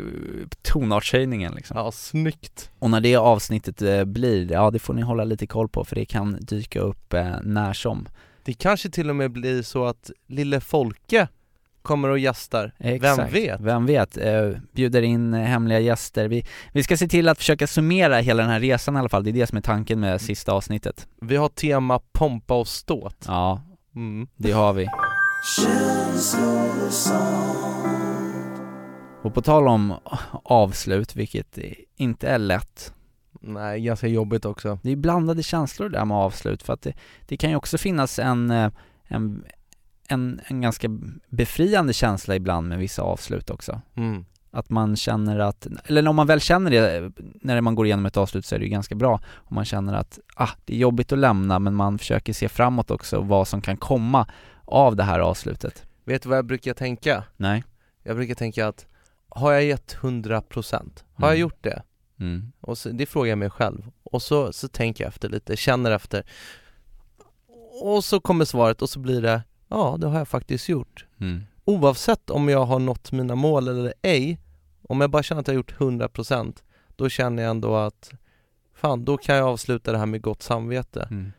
tonartshöjningen 0.62 1.54
liksom. 1.54 1.76
Ja, 1.76 1.92
snyggt. 1.92 2.70
Och 2.78 2.90
när 2.90 3.00
det 3.00 3.16
avsnittet 3.16 3.82
eh, 3.82 4.04
blir, 4.04 4.52
ja 4.52 4.70
det 4.70 4.78
får 4.78 4.94
ni 4.94 5.02
hålla 5.02 5.24
lite 5.24 5.46
koll 5.46 5.68
på 5.68 5.84
för 5.84 5.94
det 5.94 6.04
kan 6.04 6.38
dyka 6.40 6.80
upp 6.80 7.12
eh, 7.14 7.34
när 7.42 7.72
som. 7.72 8.08
Det 8.44 8.52
kanske 8.52 8.90
till 8.90 9.10
och 9.10 9.16
med 9.16 9.30
blir 9.30 9.62
så 9.62 9.84
att 9.86 10.10
lille 10.26 10.60
Folke 10.60 11.28
kommer 11.82 12.08
och 12.08 12.18
gästar. 12.18 12.72
Exakt. 12.78 13.18
Vem 13.18 13.32
vet? 13.32 13.60
Vem 13.60 13.86
vet? 13.86 14.16
Eh, 14.16 14.50
bjuder 14.72 15.02
in 15.02 15.34
eh, 15.34 15.40
hemliga 15.40 15.80
gäster. 15.80 16.28
Vi, 16.28 16.44
vi 16.72 16.82
ska 16.82 16.96
se 16.96 17.08
till 17.08 17.28
att 17.28 17.38
försöka 17.38 17.66
summera 17.66 18.16
hela 18.16 18.42
den 18.42 18.50
här 18.52 18.60
resan 18.60 18.96
i 18.96 18.98
alla 18.98 19.08
fall, 19.08 19.24
det 19.24 19.30
är 19.30 19.32
det 19.32 19.46
som 19.46 19.58
är 19.58 19.62
tanken 19.62 20.00
med 20.00 20.20
sista 20.20 20.52
avsnittet. 20.52 21.08
Vi 21.20 21.36
har 21.36 21.48
tema 21.48 22.00
pompa 22.12 22.54
och 22.54 22.68
ståt. 22.68 23.24
Ja, 23.26 23.62
Mm. 23.96 24.26
det 24.36 24.52
har 24.52 24.72
vi. 24.72 24.88
Och 29.22 29.34
på 29.34 29.42
tal 29.42 29.68
om 29.68 29.94
avslut, 30.44 31.16
vilket 31.16 31.58
inte 31.96 32.28
är 32.28 32.38
lätt, 32.38 32.92
Nej, 33.46 33.80
ganska 33.80 34.06
jobbigt 34.06 34.44
också. 34.44 34.78
det 34.82 34.90
är 34.90 34.96
blandade 34.96 35.42
känslor 35.42 35.88
där 35.88 36.04
med 36.04 36.16
avslut 36.16 36.62
för 36.62 36.72
att 36.72 36.82
det, 36.82 36.92
det 37.28 37.36
kan 37.36 37.50
ju 37.50 37.56
också 37.56 37.78
finnas 37.78 38.18
en, 38.18 38.50
eh, 38.50 38.70
en, 39.04 39.44
en, 40.08 40.40
en 40.46 40.60
ganska 40.60 40.88
befriande 41.28 41.92
känsla 41.92 42.36
ibland 42.36 42.68
med 42.68 42.78
vissa 42.78 43.02
avslut 43.02 43.50
också. 43.50 43.80
Mm. 43.94 44.24
Att 44.50 44.70
man 44.70 44.96
känner 44.96 45.38
att, 45.38 45.66
eller 45.86 46.08
om 46.08 46.16
man 46.16 46.26
väl 46.26 46.40
känner 46.40 46.70
det 46.70 47.12
när 47.42 47.60
man 47.60 47.74
går 47.74 47.86
igenom 47.86 48.06
ett 48.06 48.16
avslut 48.16 48.46
så 48.46 48.54
är 48.54 48.58
det 48.58 48.64
ju 48.64 48.70
ganska 48.70 48.94
bra 48.94 49.20
om 49.34 49.54
man 49.54 49.64
känner 49.64 49.94
att, 49.94 50.18
ah, 50.36 50.48
det 50.64 50.74
är 50.74 50.78
jobbigt 50.78 51.12
att 51.12 51.18
lämna 51.18 51.58
men 51.58 51.74
man 51.74 51.98
försöker 51.98 52.32
se 52.32 52.48
framåt 52.48 52.90
också 52.90 53.20
vad 53.20 53.48
som 53.48 53.60
kan 53.60 53.76
komma 53.76 54.26
av 54.64 54.96
det 54.96 55.02
här 55.02 55.20
avslutet. 55.20 55.86
Vet 56.04 56.22
du 56.22 56.28
vad 56.28 56.38
jag 56.38 56.46
brukar 56.46 56.74
tänka? 56.74 57.24
Nej? 57.36 57.64
Jag 58.02 58.16
brukar 58.16 58.34
tänka 58.34 58.68
att 58.68 58.86
har 59.28 59.52
jag 59.52 59.64
gett 59.64 59.96
100%? 60.00 61.04
Har 61.14 61.26
jag 61.28 61.30
Mm. 61.34 61.40
gjort 61.40 61.62
det? 61.64 61.82
Mm. 62.20 62.52
Och 62.60 62.78
så, 62.78 62.88
det 62.88 63.06
frågar 63.06 63.28
jag 63.28 63.38
mig 63.38 63.50
själv. 63.50 63.90
Och 64.02 64.22
så, 64.22 64.52
så 64.52 64.68
tänker 64.68 65.04
jag 65.04 65.08
efter 65.08 65.28
lite, 65.28 65.56
känner 65.56 65.90
efter. 65.90 66.24
Och 67.82 68.04
så 68.04 68.20
kommer 68.20 68.44
svaret 68.44 68.82
och 68.82 68.90
så 68.90 68.98
blir 68.98 69.22
det, 69.22 69.42
ja 69.68 69.96
det 70.00 70.06
har 70.06 70.18
jag 70.18 70.28
faktiskt 70.28 70.68
gjort. 70.68 71.06
Mm. 71.20 71.42
Oavsett 71.64 72.30
om 72.30 72.48
jag 72.48 72.64
har 72.64 72.78
nått 72.78 73.12
mina 73.12 73.34
mål 73.34 73.68
eller 73.68 73.94
ej, 74.02 74.38
om 74.88 75.00
jag 75.00 75.10
bara 75.10 75.22
känner 75.22 75.40
att 75.40 75.48
jag 75.48 75.54
har 75.54 75.56
gjort 75.56 75.74
100% 75.78 76.62
då 76.96 77.08
känner 77.08 77.42
jag 77.42 77.50
ändå 77.50 77.76
att 77.76 78.10
fan, 78.74 79.04
då 79.04 79.16
kan 79.16 79.36
jag 79.36 79.48
avsluta 79.48 79.92
det 79.92 79.98
här 79.98 80.06
med 80.06 80.22
gott 80.22 80.42
samvete. 80.42 81.08
Mm. 81.10 81.32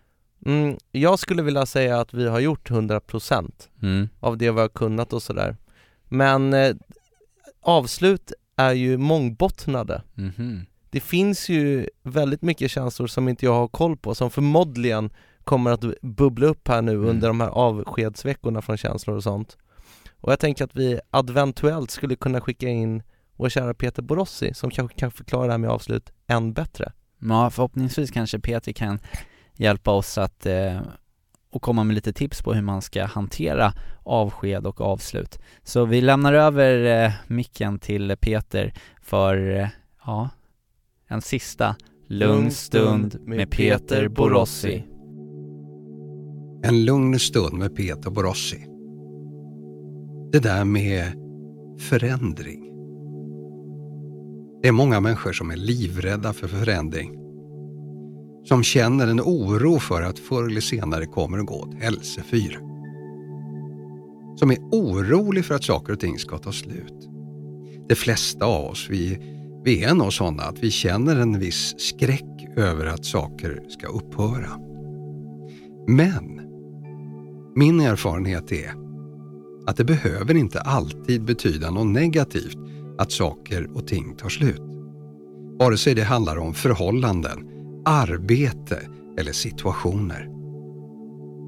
Mm, 0.46 0.78
jag 0.92 1.20
skulle 1.20 1.42
vilja 1.44 1.66
säga 1.66 2.00
att 2.00 2.14
vi 2.14 2.28
har 2.28 2.40
gjort 2.40 2.70
100% 2.70 3.70
Mm. 3.82 4.10
av 4.20 4.38
det 4.38 4.52
vi 4.52 4.60
har 4.60 4.68
kunnat 4.70 5.14
och 5.14 5.24
sådär. 5.24 5.56
Men 6.06 6.54
eh, 6.54 6.76
avslut 7.62 8.34
är 8.56 8.72
ju 8.74 8.98
mångbottnade. 8.98 10.02
Mhm. 10.14 10.66
Det 10.90 11.00
finns 11.00 11.50
ju 11.50 11.90
väldigt 12.04 12.42
mycket 12.42 12.72
känslor 12.72 13.08
som 13.08 13.30
inte 13.30 13.46
jag 13.46 13.54
har 13.54 13.68
koll 13.68 13.98
på, 13.98 14.16
som 14.16 14.32
förmodligen 14.32 15.10
kommer 15.44 15.72
att 15.72 16.02
bubbla 16.02 16.48
upp 16.48 16.68
här 16.68 16.82
nu 16.82 16.92
Mm. 16.92 17.06
under 17.10 17.28
de 17.28 17.40
här 17.42 17.48
avskedsveckorna 17.48 18.62
från 18.62 18.78
känslor 18.78 19.16
och 19.16 19.24
sånt. 19.24 19.58
Och 20.22 20.32
jag 20.32 20.40
tänker 20.40 20.64
att 20.66 20.76
vi 20.76 21.00
eventuellt 21.14 21.92
skulle 21.92 22.16
kunna 22.16 22.42
skicka 22.42 22.68
in 22.70 23.04
vår 23.36 23.50
kära 23.50 23.74
Peter 23.74 24.02
Borossi 24.02 24.54
som 24.54 24.70
kanske 24.70 24.98
kan 25.00 25.12
förklara 25.12 25.46
det 25.46 25.52
här 25.54 25.58
med 25.58 25.70
avslut 25.70 26.12
än 26.28 26.54
bättre. 26.54 26.92
Ja, 27.20 27.50
förhoppningsvis 27.50 28.12
kanske 28.12 28.40
Peter 28.40 28.72
kan 28.72 29.00
hjälpa 29.54 29.92
oss 29.92 30.18
att 30.18 30.46
eh, 30.46 30.80
och 31.56 31.62
komma 31.62 31.84
med 31.84 31.94
lite 31.96 32.14
tips 32.14 32.42
på 32.42 32.54
hur 32.54 32.62
man 32.62 32.82
ska 32.82 33.06
hantera 33.06 33.74
avsked 34.04 34.68
och 34.68 34.82
avslut. 34.82 35.40
Så 35.64 35.86
vi 35.86 36.02
lämnar 36.02 36.34
över 36.34 37.04
eh, 37.04 37.12
micken 37.28 37.80
till 37.80 38.16
Peter 38.20 38.74
för, 39.02 39.60
eh, 39.60 39.68
ja, 40.06 40.30
en 41.08 41.22
sista 41.22 41.76
lugn 42.08 42.52
stund 42.52 43.18
med 43.22 43.52
Peter 43.52 44.08
Borossi. 44.08 44.84
En 46.64 46.86
lugn 46.86 47.20
stund 47.20 47.58
med 47.58 47.76
Peter 47.76 48.10
Borossi. 48.10 48.66
Det 50.32 50.40
där 50.40 50.66
med 50.66 51.04
förändring. 51.80 52.62
Det 54.62 54.68
är 54.68 54.72
många 54.72 55.00
människor 55.00 55.34
som 55.34 55.52
är 55.52 55.58
livrädda 55.58 56.34
för 56.34 56.48
förändring. 56.48 57.25
Som 58.46 58.64
känner 58.64 59.08
en 59.08 59.22
oro 59.22 59.80
för 59.80 60.02
att 60.02 60.20
förr 60.20 60.48
eller 60.50 60.62
senare 60.62 61.06
kommer 61.06 61.38
att 61.38 61.46
gå 61.46 61.62
åt 61.62 61.76
hälsefyr. 61.76 62.60
Som 64.36 64.52
är 64.52 64.58
orolig 64.58 65.46
för 65.46 65.56
att 65.56 65.64
saker 65.64 65.94
och 65.94 66.00
ting 66.00 66.20
ska 66.20 66.38
ta 66.38 66.52
slut. 66.52 67.10
De 67.90 67.96
flesta 67.96 68.46
av 68.46 68.66
oss, 68.66 68.88
vi, 68.90 69.20
vi 69.64 69.84
är 69.84 69.94
nog 69.94 70.14
sådana 70.14 70.44
att 70.44 70.64
vi 70.64 70.72
känner 70.72 71.16
en 71.16 71.40
viss 71.40 71.74
skräck 71.78 72.48
över 72.56 72.86
att 72.86 73.06
saker 73.06 73.64
ska 73.70 73.88
upphöra. 73.88 74.60
Men 75.88 76.42
min 77.56 77.80
erfarenhet 77.80 78.52
är 78.52 78.74
att 79.68 79.78
det 79.78 79.84
behöver 79.84 80.34
inte 80.36 80.62
alltid 80.62 81.24
betyda 81.24 81.72
något 81.72 81.88
negativt 81.88 82.58
att 82.98 83.12
saker 83.12 83.78
och 83.78 83.88
ting 83.88 84.16
tar 84.16 84.30
slut. 84.30 84.62
Vare 85.60 85.78
sig 85.78 85.96
det 85.96 86.04
handlar 86.04 86.38
om 86.38 86.54
förhållanden, 86.54 87.55
arbete 87.86 88.80
eller 89.20 89.32
situationer. 89.32 90.30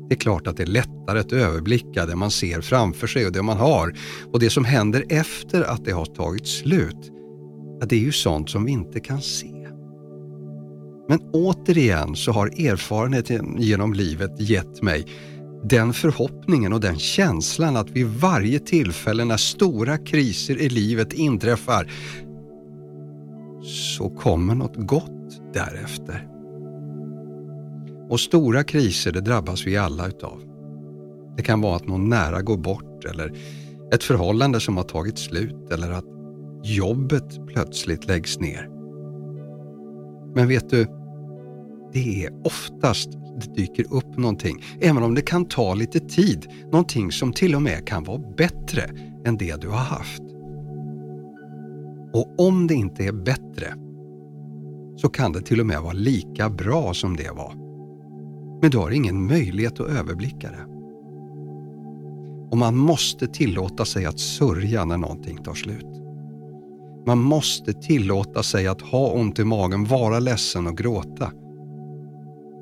Det 0.10 0.16
är 0.16 0.20
klart 0.20 0.48
att 0.48 0.58
det 0.58 0.64
är 0.64 0.68
lättare 0.68 1.20
att 1.20 1.32
överblicka 1.32 2.06
det 2.06 2.16
man 2.16 2.32
ser 2.32 2.62
framför 2.62 3.08
sig 3.08 3.26
och 3.26 3.32
det 3.32 3.42
man 3.42 3.58
har 3.58 3.94
och 4.34 4.40
det 4.40 4.50
som 4.50 4.66
händer 4.66 5.06
efter 5.10 5.62
att 5.62 5.86
det 5.86 5.92
har 5.92 6.06
tagit 6.06 6.48
slut. 6.48 7.12
Ja, 7.80 7.86
det 7.86 7.96
är 7.96 8.00
ju 8.00 8.12
sånt 8.12 8.50
som 8.50 8.66
vi 8.66 8.72
inte 8.72 9.00
kan 9.00 9.22
se. 9.22 9.54
Men 11.10 11.20
återigen 11.34 12.16
så 12.16 12.32
har 12.32 12.48
erfarenheten 12.48 13.56
genom 13.60 13.94
livet 13.94 14.40
gett 14.40 14.82
mig 14.82 15.06
den 15.64 15.94
förhoppningen 15.94 16.74
och 16.74 16.82
den 16.82 17.00
känslan 17.00 17.78
att 17.78 17.90
vid 17.90 18.08
varje 18.08 18.60
tillfälle 18.60 19.26
när 19.26 19.38
stora 19.38 19.98
kriser 19.98 20.62
i 20.62 20.70
livet 20.70 21.14
inträffar 21.14 21.92
så 23.64 24.10
kommer 24.10 24.56
något 24.56 24.76
gott 24.76 25.17
därefter. 25.58 26.28
Och 28.10 28.20
stora 28.20 28.64
kriser 28.64 29.12
det 29.12 29.22
drabbas 29.22 29.68
vi 29.68 29.78
alla 29.78 30.08
utav. 30.08 30.42
Det 31.38 31.44
kan 31.44 31.62
vara 31.62 31.76
att 31.76 31.88
någon 31.88 32.10
nära 32.10 32.42
går 32.42 32.58
bort 32.58 33.06
eller 33.06 33.34
ett 33.94 34.04
förhållande 34.04 34.60
som 34.60 34.78
har 34.78 34.84
tagit 34.84 35.18
slut 35.18 35.72
eller 35.72 35.92
att 35.92 36.06
jobbet 36.64 37.48
plötsligt 37.48 38.08
läggs 38.08 38.40
ner. 38.40 38.70
Men 40.36 40.48
vet 40.48 40.70
du, 40.70 40.86
det 41.94 42.26
är 42.26 42.32
oftast 42.44 43.10
det 43.12 43.54
dyker 43.56 43.94
upp 43.94 44.18
någonting, 44.18 44.64
även 44.82 45.04
om 45.04 45.16
det 45.16 45.22
kan 45.22 45.46
ta 45.46 45.74
lite 45.74 46.00
tid, 46.00 46.48
någonting 46.72 47.12
som 47.12 47.34
till 47.34 47.56
och 47.56 47.62
med 47.62 47.88
kan 47.88 48.04
vara 48.04 48.22
bättre 48.38 48.82
än 49.26 49.38
det 49.38 49.62
du 49.62 49.70
har 49.70 49.78
haft. 49.78 50.22
Och 52.14 52.48
om 52.48 52.68
det 52.68 52.74
inte 52.74 53.04
är 53.04 53.12
bättre 53.12 53.74
så 54.98 55.10
kan 55.10 55.32
det 55.32 55.42
till 55.42 55.60
och 55.60 55.66
med 55.66 55.82
vara 55.82 55.94
lika 55.94 56.50
bra 56.50 56.94
som 56.94 57.18
det 57.18 57.32
var. 57.32 57.54
Men 58.62 58.72
du 58.72 58.78
har 58.78 58.92
ingen 58.92 59.28
möjlighet 59.28 59.80
att 59.80 59.90
överblicka 59.90 60.50
det. 60.52 60.66
Och 62.52 62.58
man 62.58 62.78
måste 62.78 63.28
tillåta 63.28 63.86
sig 63.86 64.06
att 64.06 64.20
sörja 64.20 64.86
när 64.86 64.98
någonting 64.98 65.38
tar 65.38 65.54
slut. 65.54 65.86
Man 67.08 67.20
måste 67.20 67.74
tillåta 67.74 68.44
sig 68.44 68.68
att 68.68 68.82
ha 68.82 69.12
ont 69.12 69.40
i 69.40 69.44
magen, 69.44 69.86
vara 69.86 70.20
ledsen 70.20 70.68
och 70.68 70.78
gråta. 70.78 71.32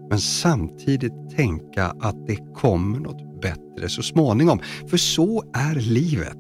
Men 0.10 0.20
samtidigt 0.20 1.30
tänka 1.36 1.86
att 1.86 2.28
det 2.28 2.38
kommer 2.54 3.00
något 3.00 3.42
bättre 3.42 3.90
så 3.90 4.02
småningom. 4.02 4.60
För 4.88 4.98
så 4.98 5.44
är 5.54 5.76
livet. 5.76 6.38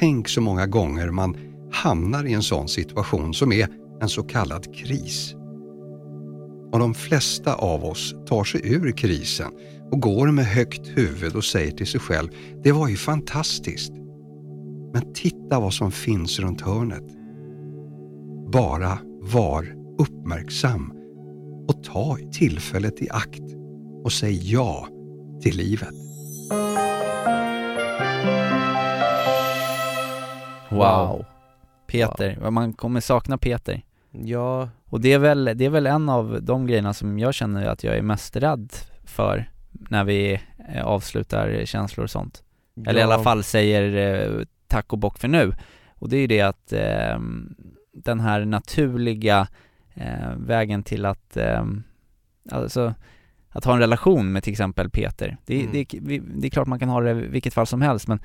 Tänk 0.00 0.28
så 0.28 0.40
många 0.40 0.66
gånger 0.66 1.10
man 1.10 1.36
hamnar 1.72 2.24
i 2.24 2.32
en 2.32 2.42
sån 2.42 2.68
situation 2.68 3.34
som 3.34 3.52
är 3.52 3.68
en 4.00 4.08
så 4.08 4.22
kallad 4.22 4.74
kris. 4.74 5.34
Och 6.72 6.78
de 6.78 6.94
flesta 6.94 7.54
av 7.54 7.84
oss 7.84 8.14
tar 8.26 8.44
sig 8.44 8.60
ur 8.64 8.92
krisen 8.92 9.50
och 9.90 10.00
går 10.00 10.30
med 10.30 10.44
högt 10.44 10.86
huvud 10.86 11.36
och 11.36 11.44
säger 11.44 11.70
till 11.70 11.86
sig 11.86 12.00
själv, 12.00 12.28
det 12.62 12.72
var 12.72 12.88
ju 12.88 12.96
fantastiskt. 12.96 13.92
Men 14.92 15.12
titta 15.14 15.60
vad 15.60 15.72
som 15.72 15.92
finns 15.92 16.38
runt 16.38 16.60
hörnet. 16.60 17.04
Bara 18.52 18.98
var 19.20 19.74
uppmärksam 19.98 20.92
och 21.68 21.84
ta 21.84 22.18
tillfället 22.32 23.02
i 23.02 23.10
akt 23.10 23.54
och 24.04 24.12
säg 24.12 24.52
ja 24.52 24.88
till 25.42 25.56
livet. 25.56 25.94
Wow. 30.70 31.24
Peter, 31.86 32.50
man 32.50 32.72
kommer 32.72 33.00
sakna 33.00 33.38
Peter. 33.38 33.82
Ja, 34.24 34.68
Och 34.84 35.00
det 35.00 35.12
är, 35.12 35.18
väl, 35.18 35.44
det 35.54 35.64
är 35.64 35.70
väl 35.70 35.86
en 35.86 36.08
av 36.08 36.42
de 36.42 36.66
grejerna 36.66 36.94
som 36.94 37.18
jag 37.18 37.34
känner 37.34 37.66
att 37.66 37.84
jag 37.84 37.96
är 37.96 38.02
mest 38.02 38.36
rädd 38.36 38.72
för 39.04 39.50
när 39.70 40.04
vi 40.04 40.40
eh, 40.74 40.84
avslutar 40.86 41.64
känslor 41.64 42.04
och 42.04 42.10
sånt. 42.10 42.42
Eller 42.86 43.00
i 43.00 43.02
ja. 43.02 43.14
alla 43.14 43.22
fall 43.22 43.42
säger 43.44 44.14
eh, 44.28 44.42
tack 44.66 44.92
och 44.92 44.98
bock 44.98 45.18
för 45.18 45.28
nu. 45.28 45.52
Och 45.94 46.08
det 46.08 46.16
är 46.16 46.20
ju 46.20 46.26
det 46.26 46.40
att 46.40 46.72
eh, 46.72 47.18
den 47.92 48.20
här 48.20 48.44
naturliga 48.44 49.48
eh, 49.94 50.36
vägen 50.36 50.82
till 50.82 51.04
att, 51.04 51.36
eh, 51.36 51.64
alltså 52.52 52.94
att 53.48 53.64
ha 53.64 53.72
en 53.72 53.80
relation 53.80 54.32
med 54.32 54.42
till 54.42 54.52
exempel 54.52 54.90
Peter. 54.90 55.36
Det, 55.46 55.60
Mm. 55.60 55.72
det, 55.72 56.20
det 56.40 56.46
är 56.46 56.50
klart 56.50 56.68
man 56.68 56.78
kan 56.78 56.88
ha 56.88 57.00
det 57.00 57.10
i 57.10 57.14
vilket 57.14 57.54
fall 57.54 57.66
som 57.66 57.82
helst 57.82 58.08
men 58.08 58.20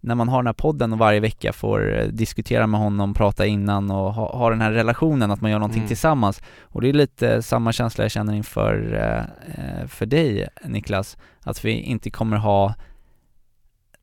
när 0.00 0.14
man 0.14 0.28
har 0.28 0.38
den 0.38 0.46
här 0.46 0.52
podden 0.52 0.92
och 0.92 0.98
varje 0.98 1.20
vecka 1.20 1.52
får 1.52 1.98
eh, 1.98 2.04
diskutera 2.06 2.66
med 2.66 2.80
honom, 2.80 3.14
prata 3.14 3.46
innan 3.46 3.90
och 3.90 4.14
ha, 4.14 4.36
ha 4.36 4.50
den 4.50 4.60
här 4.60 4.72
relationen, 4.72 5.30
att 5.30 5.40
man 5.40 5.50
gör 5.50 5.58
någonting 5.58 5.80
Mm. 5.80 5.88
tillsammans. 5.88 6.42
Och 6.62 6.80
det 6.80 6.88
är 6.88 6.92
lite 6.92 7.42
samma 7.42 7.72
känsla 7.72 8.04
jag 8.04 8.10
känner 8.10 8.32
inför 8.34 8.94
eh, 8.94 9.54
eh, 9.80 9.86
för 9.86 10.06
dig 10.06 10.48
Niklas, 10.64 11.16
att 11.40 11.64
vi 11.64 11.70
inte 11.72 12.10
kommer 12.10 12.36
ha 12.36 12.74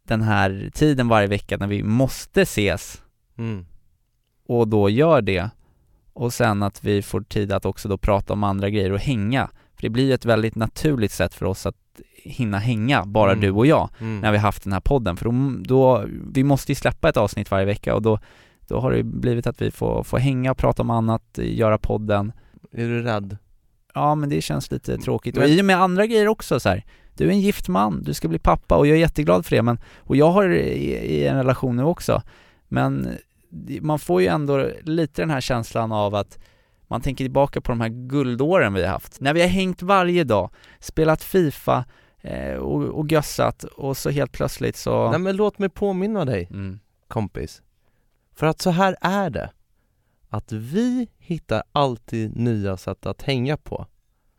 den 0.07 0.21
här 0.21 0.69
tiden 0.73 1.07
varje 1.07 1.27
vecka 1.27 1.57
när 1.57 1.67
vi 1.67 1.83
måste 1.83 2.41
ses 2.41 3.01
Mm. 3.37 3.65
och 4.47 4.67
då 4.67 4.89
gör 4.89 5.21
det 5.21 5.49
och 6.13 6.33
sen 6.33 6.63
att 6.63 6.83
vi 6.83 7.01
får 7.01 7.21
tid 7.21 7.51
att 7.51 7.65
också 7.65 7.87
då 7.89 7.97
prata 7.97 8.33
om 8.33 8.43
andra 8.43 8.69
grejer 8.69 8.91
och 8.91 8.99
hänga. 8.99 9.49
För 9.75 9.81
det 9.81 9.89
blir 9.89 10.13
ett 10.13 10.25
väldigt 10.25 10.55
naturligt 10.55 11.11
sätt 11.11 11.33
för 11.33 11.45
oss 11.45 11.65
att 11.65 11.75
hinna 12.23 12.57
hänga, 12.59 13.05
bara 13.05 13.31
Mm. 13.31 13.41
du 13.41 13.51
och 13.51 13.65
jag, 13.67 13.89
Mm. 13.99 14.19
när 14.19 14.31
vi 14.31 14.37
haft 14.37 14.63
den 14.63 14.73
här 14.73 14.79
podden. 14.79 15.17
För 15.17 15.25
då, 15.25 15.33
då 15.63 16.05
vi 16.33 16.43
måste 16.43 16.71
ju 16.71 16.75
släppa 16.75 17.09
ett 17.09 17.17
avsnitt 17.17 17.51
varje 17.51 17.65
vecka 17.65 17.95
och 17.95 18.01
då, 18.01 18.19
då 18.67 18.79
har 18.79 18.91
det 18.91 19.03
blivit 19.03 19.47
att 19.47 19.61
vi 19.61 19.71
får, 19.71 20.03
får 20.03 20.17
hänga 20.17 20.55
prata 20.55 20.81
om 20.81 20.89
annat, 20.89 21.23
göra 21.37 21.77
podden. 21.77 22.31
Är 22.71 22.87
du 22.87 23.01
rädd? 23.01 23.37
Ja 23.93 24.15
men 24.15 24.29
det 24.29 24.41
känns 24.41 24.71
lite 24.71 24.97
tråkigt. 24.97 25.35
Men- 25.35 25.43
Och 25.43 25.49
i 25.49 25.61
och 25.61 25.65
med 25.65 25.81
andra 25.81 26.05
grejer 26.05 26.27
också 26.27 26.59
så 26.59 26.69
här. 26.69 26.85
Du 27.17 27.25
är 27.25 27.29
en 27.29 27.39
gift 27.41 27.67
man, 27.67 28.03
du 28.03 28.13
ska 28.13 28.27
bli 28.27 28.39
pappa 28.39 28.75
och 28.77 28.87
jag 28.87 28.95
är 28.95 28.99
jätteglad 28.99 29.45
för 29.45 29.55
det 29.55 29.61
men, 29.61 29.79
och 29.97 30.15
jag 30.15 30.31
har 30.31 30.49
i, 30.49 30.93
i 30.93 31.27
en 31.27 31.35
relation 31.37 31.75
nu 31.75 31.83
också. 31.83 32.21
Men 32.67 33.07
man 33.81 33.99
får 33.99 34.21
ju 34.21 34.27
ändå 34.27 34.67
lite 34.83 35.21
den 35.21 35.29
här 35.29 35.41
känslan 35.41 35.91
av 35.91 36.15
att 36.15 36.39
man 36.87 37.01
tänker 37.01 37.23
tillbaka 37.25 37.61
på 37.61 37.71
de 37.71 37.81
här 37.81 37.89
guldåren 37.89 38.73
vi 38.73 38.83
har 38.83 38.89
haft. 38.89 39.19
När 39.21 39.33
vi 39.33 39.41
har 39.41 39.47
hängt 39.47 39.81
varje 39.81 40.23
dag, 40.23 40.49
spelat 40.79 41.23
FIFA 41.23 41.85
eh, 42.21 42.53
och, 42.53 42.83
och 42.83 43.11
gössat 43.11 43.63
och 43.63 43.97
så 43.97 44.09
helt 44.09 44.31
plötsligt 44.31 44.75
så... 44.75 45.09
Nej 45.11 45.19
men 45.19 45.35
låt 45.35 45.59
mig 45.59 45.69
påminna 45.69 46.25
dig 46.25 46.47
Mm. 46.51 46.79
kompis. 47.07 47.61
För 48.35 48.47
att 48.47 48.61
så 48.61 48.69
här 48.69 48.95
är 49.01 49.29
det. 49.29 49.51
Att 50.29 50.51
vi 50.51 51.07
hittar 51.17 51.63
alltid 51.71 52.35
nya 52.37 52.77
sätt 52.77 53.05
att 53.05 53.21
hänga 53.21 53.57
på. 53.57 53.85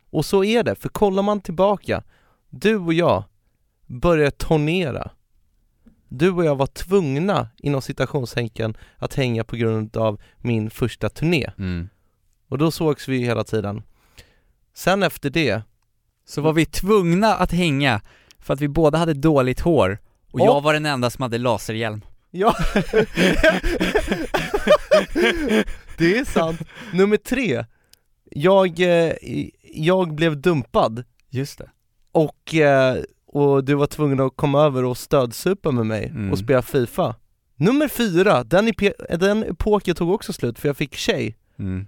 Och 0.09 0.25
så 0.25 0.43
är 0.43 0.63
det, 0.63 0.75
för 0.75 0.89
kollar 0.89 1.23
man 1.23 1.41
tillbaka, 1.41 2.03
du 2.49 2.75
och 2.75 2.93
jag 2.93 3.23
började 3.85 4.31
turnera. 4.31 5.11
Du 6.07 6.31
och 6.31 6.45
jag 6.45 6.55
var 6.55 6.67
tvungna, 6.67 7.47
inom 7.57 7.81
citationstecken, 7.81 8.77
att 8.97 9.13
hänga 9.13 9.43
på 9.43 9.55
grund 9.55 9.97
av 9.97 10.21
min 10.37 10.69
första 10.69 11.09
turné. 11.09 11.51
Mm. 11.57 11.89
Och 12.49 12.57
då 12.57 12.71
sågs 12.71 13.07
vi 13.07 13.17
hela 13.17 13.43
tiden. 13.43 13.81
Sen 14.73 15.03
efter 15.03 15.29
det, 15.29 15.61
Så 16.25 16.41
var 16.41 16.53
vi 16.53 16.65
tvungna 16.65 17.33
att 17.35 17.51
hänga 17.51 18.01
för 18.39 18.53
att 18.53 18.61
vi 18.61 18.67
båda 18.67 18.97
hade 18.97 19.13
dåligt 19.13 19.59
hår 19.59 19.97
och 20.31 20.33
Och- 20.39 20.45
jag 20.47 20.61
var 20.61 20.73
den 20.73 20.85
enda 20.85 21.09
som 21.09 21.21
hade 21.21 21.37
laserhjälm. 21.37 22.01
Ja 22.31 22.55
Det 25.97 26.17
är 26.17 26.25
sant 26.25 26.61
Nummer 26.93 27.17
tre 27.17 27.65
Jag, 28.31 28.79
eh, 28.79 29.13
jag 29.73 30.15
blev 30.15 30.41
dumpad 30.41 31.03
Just 31.29 31.57
det. 31.57 31.69
och, 32.11 32.55
eh, 32.55 32.97
och 33.27 33.63
du 33.63 33.73
var 33.75 33.87
tvungen 33.87 34.19
att 34.19 34.35
komma 34.35 34.61
över 34.63 34.85
och 34.85 34.97
stödsupa 34.97 35.71
med 35.71 35.85
mig 35.85 36.05
Mm. 36.05 36.31
och 36.31 36.37
spela 36.37 36.61
FIFA 36.61 37.15
Nummer 37.55 37.87
fyra, 37.87 38.43
den, 38.43 38.67
epe- 38.67 39.17
den 39.17 39.43
epoken 39.43 39.95
tog 39.95 40.11
också 40.11 40.33
slut 40.33 40.59
för 40.59 40.69
jag 40.69 40.77
fick 40.77 40.95
tjej 40.95 41.35
Mm. 41.59 41.87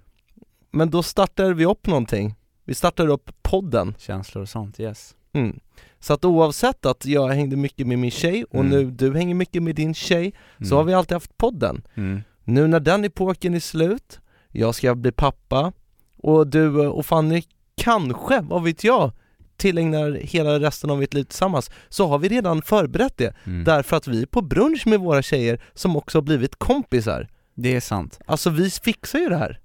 Men 0.72 0.90
då 0.90 1.02
startade 1.02 1.54
vi 1.54 1.66
upp 1.66 1.86
någonting 1.86 2.34
Vi 2.64 2.74
startade 2.74 3.12
upp 3.12 3.30
podden 3.42 3.94
Känslor 3.98 4.42
och 4.42 4.48
sånt, 4.48 4.80
yes. 4.80 5.14
mm. 5.32 5.60
Så 6.00 6.12
att 6.12 6.24
oavsett 6.24 6.86
att 6.86 7.06
jag 7.06 7.28
hängde 7.28 7.56
mycket 7.56 7.86
med 7.86 7.98
min 7.98 8.10
tjej 8.10 8.44
och 8.44 8.54
Mm. 8.64 8.68
nu 8.70 8.90
du 8.90 9.14
hänger 9.14 9.34
mycket 9.34 9.62
med 9.62 9.74
din 9.74 9.94
tjej 9.94 10.34
Mm. 10.58 10.68
Så 10.68 10.76
har 10.76 10.84
vi 10.84 10.94
alltid 10.94 11.14
haft 11.14 11.36
podden 11.36 11.82
Mm. 11.94 12.22
Nu 12.44 12.66
när 12.66 12.80
den 12.80 13.04
epoken 13.04 13.54
är 13.54 13.60
slut, 13.60 14.20
jag 14.48 14.74
ska 14.74 14.94
bli 14.94 15.12
pappa 15.12 15.72
och 16.16 16.46
du 16.46 16.68
och 16.86 17.06
Fanny 17.06 17.42
kanske, 17.76 18.40
vad 18.40 18.62
vet 18.62 18.84
jag, 18.84 19.12
tillägnar 19.56 20.12
hela 20.12 20.60
resten 20.60 20.90
av 20.90 20.98
mitt 20.98 21.14
liv 21.14 21.24
tillsammans 21.24 21.70
så 21.88 22.06
har 22.06 22.18
vi 22.18 22.28
redan 22.28 22.62
förberett 22.62 23.16
det 23.16 23.34
Mm. 23.44 23.64
därför 23.64 23.96
att 23.96 24.06
vi 24.08 24.22
är 24.22 24.26
på 24.26 24.40
brunch 24.42 24.86
med 24.86 25.00
våra 25.00 25.22
tjejer 25.22 25.62
som 25.74 25.96
också 25.96 26.18
har 26.18 26.22
blivit 26.22 26.56
kompisar. 26.58 27.28
Det 27.54 27.76
är 27.76 27.80
sant. 27.80 28.20
Alltså 28.26 28.50
vi 28.50 28.70
fixar 28.70 29.18
ju 29.18 29.28
det 29.28 29.36
här. 29.36 29.60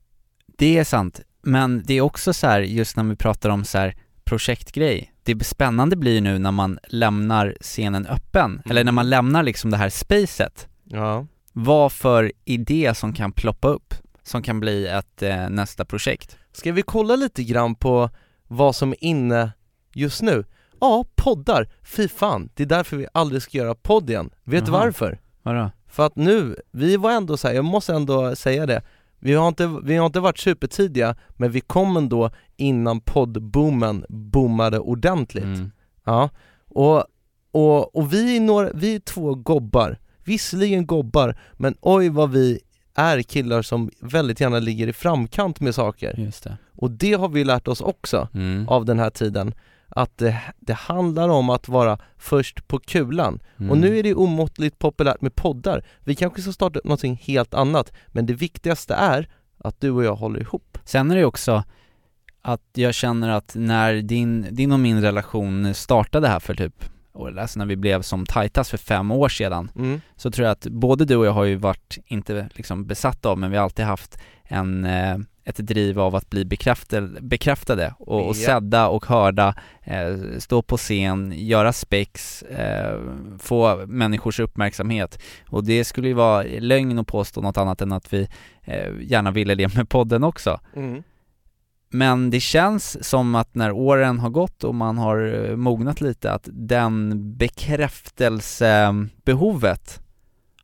Det 0.59 0.77
är 0.77 0.83
sant, 0.83 1.21
men 1.41 1.83
det 1.85 1.93
är 1.93 2.01
också 2.01 2.33
så 2.33 2.47
här, 2.47 2.59
just 2.61 2.97
när 2.97 3.03
vi 3.03 3.15
pratar 3.15 3.49
om 3.49 3.63
så 3.65 3.77
här 3.77 3.95
projektgrej, 4.23 5.13
det 5.23 5.43
spännande 5.45 5.95
blir 5.95 6.21
nu 6.21 6.39
när 6.39 6.51
man 6.51 6.79
lämnar 6.87 7.57
scenen 7.61 8.05
öppen, 8.07 8.61
eller 8.69 8.83
när 8.83 8.91
man 8.91 9.09
lämnar 9.09 9.43
liksom 9.43 9.71
det 9.71 9.77
här 9.77 9.89
spacet, 9.89 10.67
Ja. 10.83 11.25
vad 11.53 11.91
för 11.91 12.31
idé 12.45 12.93
som 12.95 13.13
kan 13.13 13.31
ploppa 13.31 13.67
upp, 13.67 13.93
som 14.23 14.41
kan 14.41 14.59
bli 14.59 14.87
ett 14.87 15.21
eh, 15.21 15.49
nästa 15.49 15.85
projekt. 15.85 16.37
Ska 16.51 16.71
vi 16.71 16.81
kolla 16.81 17.15
lite 17.15 17.43
grann 17.43 17.75
på 17.75 18.09
vad 18.47 18.75
som 18.75 18.91
är 18.91 19.03
inne 19.03 19.51
just 19.93 20.21
nu? 20.21 20.43
Ja, 20.79 21.05
poddar. 21.15 21.69
Fy 21.83 22.07
fan, 22.07 22.49
det 22.53 22.63
är 22.63 22.67
därför 22.67 22.97
vi 22.97 23.07
aldrig 23.13 23.41
ska 23.41 23.57
göra 23.57 23.75
podd 23.75 24.09
igen. 24.09 24.29
Vet 24.43 24.65
du 24.65 24.71
varför? 24.71 25.19
Vadå? 25.43 25.71
För 25.87 26.05
att 26.05 26.15
nu, 26.15 26.55
vi 26.71 26.97
var 26.97 27.11
ändå 27.11 27.37
så 27.37 27.47
här, 27.47 27.55
jag 27.55 27.65
måste 27.65 27.93
ändå 27.93 28.35
säga 28.35 28.65
det 28.65 28.81
vi 29.19 29.33
har, 29.33 29.47
inte, 29.47 29.79
vi 29.83 29.95
har 29.95 30.05
inte 30.05 30.19
varit 30.19 30.37
supertidiga, 30.37 31.15
men 31.29 31.51
vi 31.51 31.61
kom 31.61 31.97
ändå 31.97 32.29
innan 32.57 32.99
poddboomen 33.01 34.05
boomade 34.09 34.79
ordentligt 34.79 35.43
Mm. 35.43 35.71
Ja, 36.05 36.29
och, 36.69 37.03
och, 37.51 37.95
och 37.95 38.13
vi, 38.13 38.37
är 38.37 38.41
några, 38.41 38.71
vi 38.73 38.95
är 38.95 38.99
två 38.99 39.35
gobbar 39.35 39.97
Visserligen 40.23 40.85
gobbar, 40.85 41.35
men 41.53 41.75
oj 41.81 42.09
vad 42.09 42.31
vi 42.31 42.59
är 42.95 43.21
killar 43.21 43.61
som 43.61 43.91
väldigt 44.01 44.39
gärna 44.41 44.59
ligger 44.59 44.87
i 44.87 44.93
framkant 44.93 45.59
med 45.59 45.75
saker 45.75 46.31
det. 46.43 46.57
och 46.75 46.91
det 46.91 47.13
har 47.13 47.29
vi 47.29 47.43
lärt 47.43 47.67
oss 47.67 47.81
också 47.81 48.27
Mm. 48.33 48.67
av 48.69 48.85
den 48.85 48.99
här 48.99 49.09
tiden 49.09 49.53
att 49.89 50.17
det, 50.17 50.41
det 50.59 50.73
handlar 50.73 51.29
om 51.29 51.49
att 51.49 51.67
vara 51.67 51.97
först 52.17 52.67
på 52.67 52.79
kulan 52.79 53.39
Mm. 53.59 53.71
och 53.71 53.77
nu 53.77 53.99
är 53.99 54.03
det 54.03 54.13
omåttligt 54.13 54.79
populärt 54.79 55.21
med 55.21 55.35
poddar 55.35 55.85
Vi 55.99 56.15
kanske 56.15 56.41
ska 56.41 56.51
starta 56.51 56.79
någonting 56.83 57.21
helt 57.23 57.53
annat 57.53 57.93
men 58.07 58.25
det 58.25 58.33
viktigaste 58.33 58.93
är 58.93 59.29
att 59.57 59.81
du 59.81 59.91
och 59.91 60.03
jag 60.03 60.15
håller 60.15 60.39
ihop 60.39 60.77
Sen 60.83 61.11
är 61.11 61.15
det 61.15 61.25
också 61.25 61.63
att 62.41 62.61
jag 62.73 62.93
känner 62.93 63.29
att 63.29 63.55
när 63.55 63.93
din, 63.93 64.47
din 64.51 64.71
och 64.71 64.79
min 64.79 65.01
relation 65.01 65.73
startade 65.73 66.27
här 66.27 66.39
för 66.39 66.55
typ, 66.55 66.83
alltså 67.39 67.59
när 67.59 67.65
vi 67.65 67.75
blev 67.75 68.01
som 68.01 68.25
tajtast 68.25 68.69
för 68.69 68.77
fem 68.77 69.11
år 69.11 69.29
sedan, 69.29 69.71
mm. 69.75 70.01
så 70.15 70.31
tror 70.31 70.45
jag 70.45 70.51
att 70.51 70.67
både 70.67 71.05
du 71.05 71.15
och 71.15 71.25
jag 71.25 71.31
har 71.31 71.43
ju 71.43 71.55
varit, 71.55 71.97
inte 72.05 72.49
liksom 72.53 72.85
besatta 72.85 73.29
av, 73.29 73.37
men 73.37 73.51
vi 73.51 73.57
har 73.57 73.63
alltid 73.63 73.85
haft 73.85 74.19
en, 74.43 74.85
eh, 74.85 75.17
ett 75.47 75.57
driv 75.57 75.99
av 75.99 76.15
att 76.15 76.29
bli 76.29 76.45
bekräftade, 76.45 77.21
bekräftade 77.21 77.93
och, 77.99 78.27
och 78.27 78.35
sedda 78.35 78.87
och 78.87 79.05
hörda, 79.05 79.55
eh, 79.83 80.17
stå 80.39 80.61
på 80.61 80.77
scen, 80.77 81.33
göra 81.35 81.73
spex, 81.73 82.43
eh, 82.43 82.99
få 83.39 83.85
människors 83.85 84.39
uppmärksamhet. 84.39 85.19
Och 85.49 85.63
det 85.63 85.85
skulle 85.85 86.07
ju 86.07 86.13
vara 86.13 86.43
lögn 86.59 86.99
att 86.99 87.07
påstå 87.07 87.41
något 87.41 87.57
annat 87.57 87.81
än 87.81 87.91
att 87.91 88.13
vi 88.13 88.27
eh, 88.61 88.91
gärna 89.01 89.31
ville 89.31 89.55
det 89.55 89.75
med 89.75 89.89
podden 89.89 90.23
också. 90.23 90.59
Mm. 90.75 91.03
Men 91.89 92.29
det 92.29 92.39
känns 92.39 93.09
som 93.09 93.35
att 93.35 93.55
när 93.55 93.71
åren 93.71 94.19
har 94.19 94.29
gått 94.29 94.63
och 94.63 94.75
man 94.75 94.97
har 94.97 95.47
eh, 95.49 95.55
mognat 95.55 96.01
lite 96.01 96.31
att 96.31 96.49
den 96.51 97.13
bekräftelsebehovet 97.37 100.06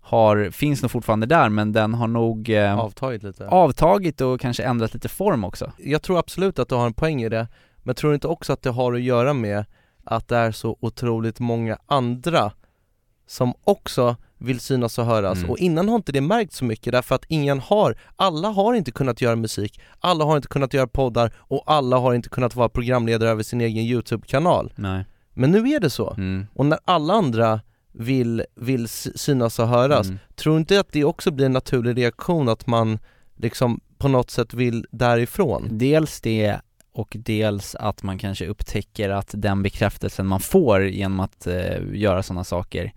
har, 0.06 0.50
finns 0.52 0.82
nog 0.82 0.92
fortfarande 0.92 1.26
där 1.26 1.50
men 1.50 1.72
den 1.72 1.94
har 1.94 2.08
nog 2.08 2.50
eh, 2.50 2.80
Avtagit 2.80 3.24
lite 3.24 3.48
avtagit 3.48 4.22
och 4.22 4.42
kanske 4.42 4.63
ändrat 4.63 4.94
lite 4.94 5.10
form 5.10 5.44
också. 5.44 5.72
Jag 5.78 6.02
tror 6.02 6.20
absolut 6.20 6.60
att 6.60 6.70
du 6.70 6.76
har 6.76 6.86
en 6.86 6.94
poäng 6.94 7.24
i 7.24 7.30
det 7.30 7.48
Men 7.84 7.96
tror 7.96 8.10
du 8.12 8.16
inte 8.16 8.28
också 8.28 8.54
att 8.54 8.62
det 8.62 8.70
har 8.70 8.94
att 8.94 9.02
göra 9.02 9.34
med 9.34 9.66
att 10.04 10.28
det 10.28 10.38
är 10.38 10.52
så 10.52 10.78
otroligt 10.80 11.39
många 11.39 11.78
andra 11.86 12.52
som 13.28 13.54
också 13.63 14.16
vill 14.38 14.60
synas 14.60 14.98
och 14.98 15.06
höras 15.06 15.38
Mm. 15.38 15.50
och 15.50 15.58
innan 15.58 15.89
har 15.89 15.96
inte 15.96 16.12
det 16.12 16.22
märkt 16.22 16.54
så 16.54 16.66
mycket 16.66 16.94
därför 16.94 17.16
att 17.16 17.26
ingen 17.28 17.60
har, 17.60 17.96
alla 18.16 18.48
har 18.48 18.74
inte 18.74 18.92
kunnat 18.92 19.22
göra 19.22 19.36
musik, 19.36 19.82
alla 20.00 20.26
har 20.26 20.36
inte 20.36 20.48
kunnat 20.48 20.74
göra 20.74 20.88
poddar 20.88 21.34
och 21.38 21.63
alla 21.66 21.98
har 21.98 22.13
inte 22.13 22.30
kunnat 22.30 22.56
vara 22.56 22.70
programledare 22.70 23.30
över 23.30 23.44
sin 23.44 23.62
egen 23.62 23.84
YouTube-kanal. 23.84 24.74
Nej. 24.76 25.06
Men 25.34 25.52
nu 25.52 25.70
är 25.70 25.80
det 25.80 25.89
så. 25.89 26.13
Mm. 26.13 26.48
Och 26.54 26.66
när 26.66 26.80
alla 26.86 27.13
andra 27.13 27.60
vill, 27.93 28.43
vill 28.56 28.88
sy- 28.88 29.12
synas 29.15 29.60
och 29.60 29.67
höras, 29.67 30.08
Mm. 30.08 30.19
tror 30.36 30.53
du 30.53 30.60
inte 30.60 30.79
att 30.79 30.91
det 30.91 31.03
också 31.03 31.32
blir 31.32 31.45
en 31.45 31.51
naturlig 31.53 31.97
reaktion 31.97 32.49
att 32.49 32.67
man 32.67 32.99
liksom 33.36 33.79
på 33.97 34.08
något 34.08 34.32
sätt 34.32 34.53
vill 34.53 34.86
därifrån? 34.91 35.67
Dels 35.71 36.21
det 36.21 36.60
och 36.93 37.15
dels 37.19 37.75
att 37.75 38.03
man 38.03 38.17
kanske 38.17 38.47
upptäcker 38.47 39.10
att 39.10 39.32
den 39.34 39.63
bekräftelsen 39.63 40.27
man 40.27 40.39
får 40.39 40.86
genom 40.88 41.19
att 41.19 41.47
eh, 41.47 41.77
göra 41.93 42.23
sådana 42.23 42.43
saker 42.43 42.91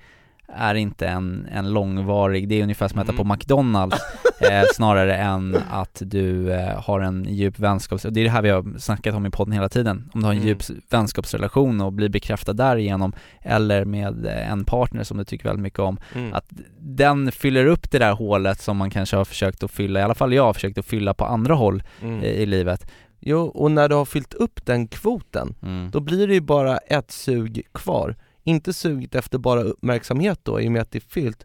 är 0.49 0.75
inte 0.75 1.07
en, 1.09 1.47
en 1.53 1.73
långvarig, 1.73 2.49
det 2.49 2.55
är 2.59 2.63
ungefär 2.63 2.89
som 2.89 2.99
att 2.99 3.05
äta 3.05 3.13
Mm. 3.13 3.29
på 3.29 3.35
McDonalds 3.35 3.97
eh, 4.51 4.63
snarare 4.75 5.17
än 5.17 5.57
att 5.71 6.03
du 6.05 6.53
eh, 6.53 6.81
har 6.83 7.01
en 7.01 7.27
djup 7.29 7.59
vänskaps, 7.59 8.05
och 8.05 8.13
det 8.13 8.21
är 8.21 8.25
det 8.25 8.31
här 8.31 8.43
vi 8.43 8.51
har 8.51 8.79
snackat 8.79 9.15
om 9.15 9.27
i 9.27 9.31
podden 9.31 9.53
hela 9.53 9.69
tiden, 9.69 10.11
om 10.15 10.21
du 10.21 10.27
har 10.27 10.33
en 10.33 10.39
Mm. 10.39 10.49
djup 10.49 10.63
vänskapsrelation 10.91 11.81
och 11.81 11.93
blir 11.93 12.09
bekräftad 12.09 12.53
därigenom 12.53 13.13
eller 13.43 13.85
med 13.85 14.27
en 14.27 14.65
partner 14.65 15.05
som 15.05 15.17
du 15.19 15.25
tycker 15.25 15.45
väldigt 15.45 15.63
mycket 15.63 15.79
om, 15.81 15.99
Mm. 16.15 16.35
att 16.35 16.47
den 16.79 17.33
fyller 17.33 17.67
upp 17.67 17.91
det 17.91 17.99
där 17.99 18.13
hålet 18.13 18.61
som 18.61 18.77
man 18.77 18.91
kanske 18.91 19.17
har 19.17 19.25
försökt 19.25 19.63
att 19.63 19.71
fylla, 19.71 20.01
i 20.01 20.03
alla 20.03 20.15
fall 20.15 20.33
jag 20.33 20.43
har 20.45 20.53
försökt 20.55 20.79
att 20.79 20.87
fylla 20.87 21.15
på 21.15 21.25
andra 21.25 21.55
håll 21.55 21.83
Mm. 22.03 22.23
i, 22.23 22.27
i 22.27 22.47
livet. 22.47 22.91
Jo, 23.21 23.41
och 23.47 23.71
när 23.71 23.89
du 23.89 23.95
har 23.95 24.05
fyllt 24.05 24.35
upp 24.35 24.67
den 24.67 24.89
kvoten, 24.89 25.55
Mm. 25.63 25.91
då 25.91 26.01
blir 26.01 26.29
det 26.29 26.35
ju 26.35 26.41
bara 26.41 26.77
ett 26.79 27.11
sug 27.11 27.63
kvar. 27.75 28.17
Inte 28.47 28.73
suget 28.73 29.15
efter 29.15 29.39
bara 29.39 29.63
uppmärksamhet 29.63 30.41
då, 30.43 30.61
i 30.61 30.69
och 30.69 30.73
med 30.73 30.83
att 30.83 30.91
det 30.91 30.99
är 30.99 31.09
fyllt, 31.09 31.45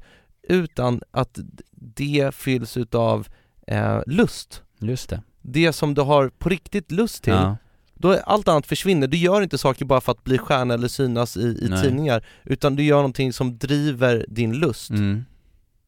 utan 0.49 1.01
att 1.11 1.39
det 1.71 2.35
fylls 2.35 2.77
utav 2.77 3.27
eh, 3.67 3.99
lust. 4.07 4.61
Just 4.79 5.09
det. 5.09 5.21
Det 5.41 5.73
som 5.73 5.93
du 5.93 6.01
har 6.01 6.29
på 6.29 6.49
riktigt 6.49 6.91
lust 6.91 7.23
till, 7.23 7.33
Ja. 7.33 7.57
då 7.93 8.13
allt 8.25 8.47
annat 8.47 8.67
försvinner. 8.67 9.07
Du 9.07 9.17
gör 9.17 9.41
inte 9.41 9.57
saker 9.57 9.85
bara 9.85 10.01
för 10.01 10.11
att 10.11 10.23
bli 10.23 10.37
stjärna 10.37 10.73
eller 10.73 10.87
synas 10.87 11.37
i, 11.37 11.41
i 11.41 11.67
Nej. 11.69 11.83
tidningar, 11.83 12.25
utan 12.43 12.75
du 12.75 12.83
gör 12.83 12.95
någonting 12.97 13.33
som 13.33 13.57
driver 13.57 14.25
din 14.29 14.53
lust. 14.53 14.89
Mm. 14.89 15.25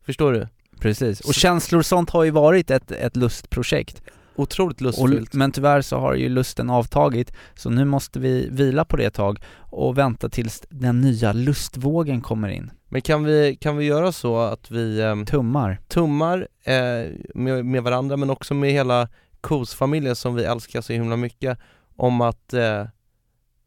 Förstår 0.06 0.34
du? 0.34 0.47
Precis, 0.80 1.19
och 1.19 1.26
Så- 1.36 1.39
känslor 1.39 1.80
och 1.80 1.86
sånt 1.86 2.10
har 2.10 2.23
ju 2.23 2.32
varit 2.32 2.71
ett, 2.71 2.91
ett 2.91 3.15
lustprojekt. 3.15 4.02
Otroligt 4.36 4.78
Och, 4.78 4.82
lustfyllt. 4.84 5.34
men 5.34 5.52
tyvärr 5.52 5.82
så 5.82 5.98
har 5.98 6.13
ju 6.13 6.30
lusten 6.30 6.69
avtagit, 6.69 7.34
så 7.56 7.69
nu 7.69 7.86
måste 7.86 8.19
vi 8.19 8.50
vila 8.52 8.86
på 8.86 8.98
det 8.98 9.06
ett 9.06 9.13
tag 9.13 9.39
och 9.58 9.98
vänta 9.98 10.30
tills 10.30 10.63
den 10.69 11.02
nya 11.02 11.34
lustvågen 11.34 12.22
kommer 12.22 12.50
in. 12.50 12.72
Men 12.89 13.02
kan 13.02 13.24
vi, 13.24 13.56
kan 13.62 13.78
vi 13.78 13.86
göra 13.86 14.12
så 14.12 14.39
att 14.39 14.72
vi 14.72 15.02
ehm, 15.02 15.26
Tummar. 15.26 15.80
tummar 15.88 16.48
eh, 16.63 17.12
med, 17.36 17.65
med 17.65 17.84
varandra 17.84 18.17
men 18.17 18.30
också 18.30 18.54
med 18.54 18.72
hela 18.72 19.08
KOS-familjen 19.41 20.15
som 20.15 20.36
vi 20.36 20.43
älskar 20.43 20.82
så 20.82 20.93
himla 20.93 21.15
mycket 21.15 21.58
om 21.96 22.22
att 22.22 22.54
eh, 22.54 22.86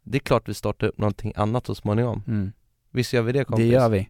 det 0.03 0.19
är 0.19 0.21
klart 0.21 0.49
vi 0.49 0.55
startar 0.55 0.87
upp 0.87 0.99
någonting 0.99 1.33
annat 1.37 1.67
så 1.67 1.75
småningom. 1.75 2.23
Mm. 2.27 2.53
Visst 2.91 3.13
gör 3.13 3.23
vi 3.23 3.33
det 3.33 3.39
Det 3.39 3.45
kompis? 3.45 3.73
gör 3.73 3.89
vi. 3.89 4.09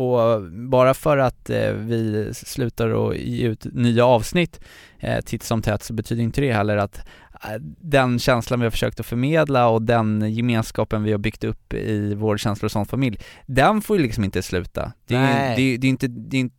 Och 0.00 0.42
bara 0.52 0.94
för 0.94 1.18
att 1.18 1.50
eh, 1.50 1.72
vi 1.72 2.30
slutar 2.34 3.10
att 3.10 3.16
ge 3.16 3.48
ut 3.48 3.66
nya 3.72 4.04
avsnitt 4.04 4.60
eh, 4.98 5.20
titt 5.20 5.42
som 5.42 5.62
tätt 5.62 5.82
så 5.82 5.92
betyder 5.92 6.22
inte 6.22 6.40
det 6.40 6.52
heller 6.52 6.76
att 6.76 6.98
eh, 7.44 7.60
den 7.80 8.18
känslan 8.18 8.60
vi 8.60 8.66
har 8.66 8.70
försökt 8.70 9.00
att 9.00 9.06
förmedla 9.06 9.68
och 9.68 9.82
den 9.82 10.34
gemenskapen 10.34 11.02
vi 11.02 11.12
har 11.12 11.18
byggt 11.18 11.44
upp 11.44 11.74
i 11.74 12.14
vår 12.14 12.36
känslor 12.36 12.66
och 12.66 12.72
sånt 12.72 12.90
familj, 12.90 13.18
den 13.46 13.80
får 13.80 13.96
ju 13.96 14.02
liksom 14.02 14.24
inte 14.24 14.42
sluta. 14.42 14.92
Det 15.06 15.14
är, 15.14 15.20
Nej. 15.20 15.56
det, 15.56 15.76
det 15.76 15.86
är 15.86 15.88
inte, 15.88 16.08
det 16.08 16.40
är, 16.40 16.50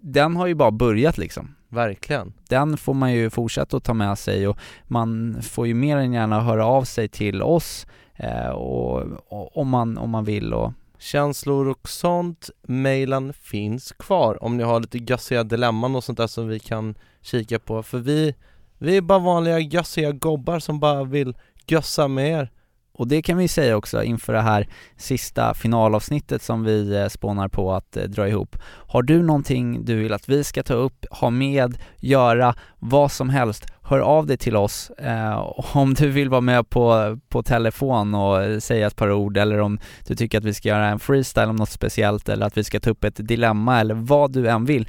den 0.00 0.36
har 0.36 0.46
ju 0.46 0.54
bara 0.54 0.70
börjat 0.70 1.18
liksom. 1.18 1.54
Verkligen. 1.68 2.32
Den 2.48 2.76
får 2.76 2.94
man 2.94 3.12
ju 3.12 3.30
fortsätta 3.30 3.76
att 3.76 3.84
ta 3.84 3.94
med 3.94 4.18
sig 4.18 4.48
och 4.48 4.58
man 4.84 5.42
får 5.42 5.66
ju 5.66 5.74
mer 5.74 5.96
än 5.96 6.12
gärna 6.12 6.40
höra 6.40 6.66
av 6.66 6.84
sig 6.84 7.08
till 7.08 7.42
oss 7.42 7.86
eh, 8.14 8.48
och, 8.48 9.02
och, 9.28 9.56
om, 9.56 9.68
man, 9.68 9.98
om 9.98 10.10
man 10.10 10.24
vill 10.24 10.54
och 10.54 10.72
Känslor 11.04 11.68
och 11.68 11.88
sånt, 11.88 12.50
mailen 12.68 13.32
finns 13.32 13.92
kvar 13.92 14.44
om 14.44 14.56
ni 14.56 14.62
har 14.62 14.80
lite 14.80 14.98
gössiga 14.98 15.44
dilemman 15.44 15.96
och 15.96 16.04
sånt 16.04 16.18
där 16.18 16.26
som 16.26 16.48
vi 16.48 16.58
kan 16.58 16.94
kika 17.22 17.58
på 17.58 17.82
för 17.82 17.98
vi, 17.98 18.34
vi 18.78 18.96
är 18.96 19.00
bara 19.00 19.18
vanliga 19.18 19.58
gössiga 19.58 20.12
gobbar 20.12 20.58
som 20.58 20.80
bara 20.80 21.04
vill 21.04 21.36
gössa 21.66 22.08
med 22.08 22.30
er. 22.30 22.50
Och 22.92 23.08
det 23.08 23.22
kan 23.22 23.36
vi 23.36 23.48
säga 23.48 23.76
också 23.76 24.02
inför 24.02 24.32
det 24.32 24.40
här 24.40 24.68
sista 24.96 25.54
finalavsnittet 25.54 26.42
som 26.42 26.64
vi 26.64 26.96
eh, 26.96 27.08
spånar 27.08 27.48
på 27.48 27.72
att 27.72 27.96
eh, 27.96 28.04
dra 28.04 28.28
ihop. 28.28 28.56
Har 28.64 29.02
du 29.02 29.22
någonting 29.22 29.84
du 29.84 29.96
vill 29.96 30.12
att 30.12 30.28
vi 30.28 30.44
ska 30.44 30.62
ta 30.62 30.74
upp, 30.74 31.06
ha 31.10 31.30
med, 31.30 31.78
göra, 31.96 32.54
vad 32.78 33.12
som 33.12 33.30
helst, 33.30 33.66
hör 33.84 33.98
av 33.98 34.26
dig 34.26 34.36
till 34.36 34.56
oss. 34.56 34.90
Eh, 34.90 35.36
om 35.76 35.94
du 35.94 36.08
vill 36.08 36.28
vara 36.28 36.40
med 36.40 36.70
på, 36.70 37.18
på 37.28 37.42
telefon 37.42 38.14
och 38.14 38.62
säga 38.62 38.86
ett 38.86 38.96
par 38.96 39.12
ord 39.12 39.36
eller 39.36 39.58
om 39.58 39.78
du 40.06 40.16
tycker 40.16 40.38
att 40.38 40.44
vi 40.44 40.54
ska 40.54 40.68
göra 40.68 40.88
en 40.88 40.98
freestyle 40.98 41.48
om 41.48 41.56
något 41.56 41.70
speciellt 41.70 42.28
eller 42.28 42.46
att 42.46 42.56
vi 42.56 42.64
ska 42.64 42.80
ta 42.80 42.90
upp 42.90 43.04
ett 43.04 43.28
dilemma 43.28 43.80
eller 43.80 43.94
vad 43.94 44.32
du 44.32 44.48
än 44.48 44.64
vill. 44.64 44.88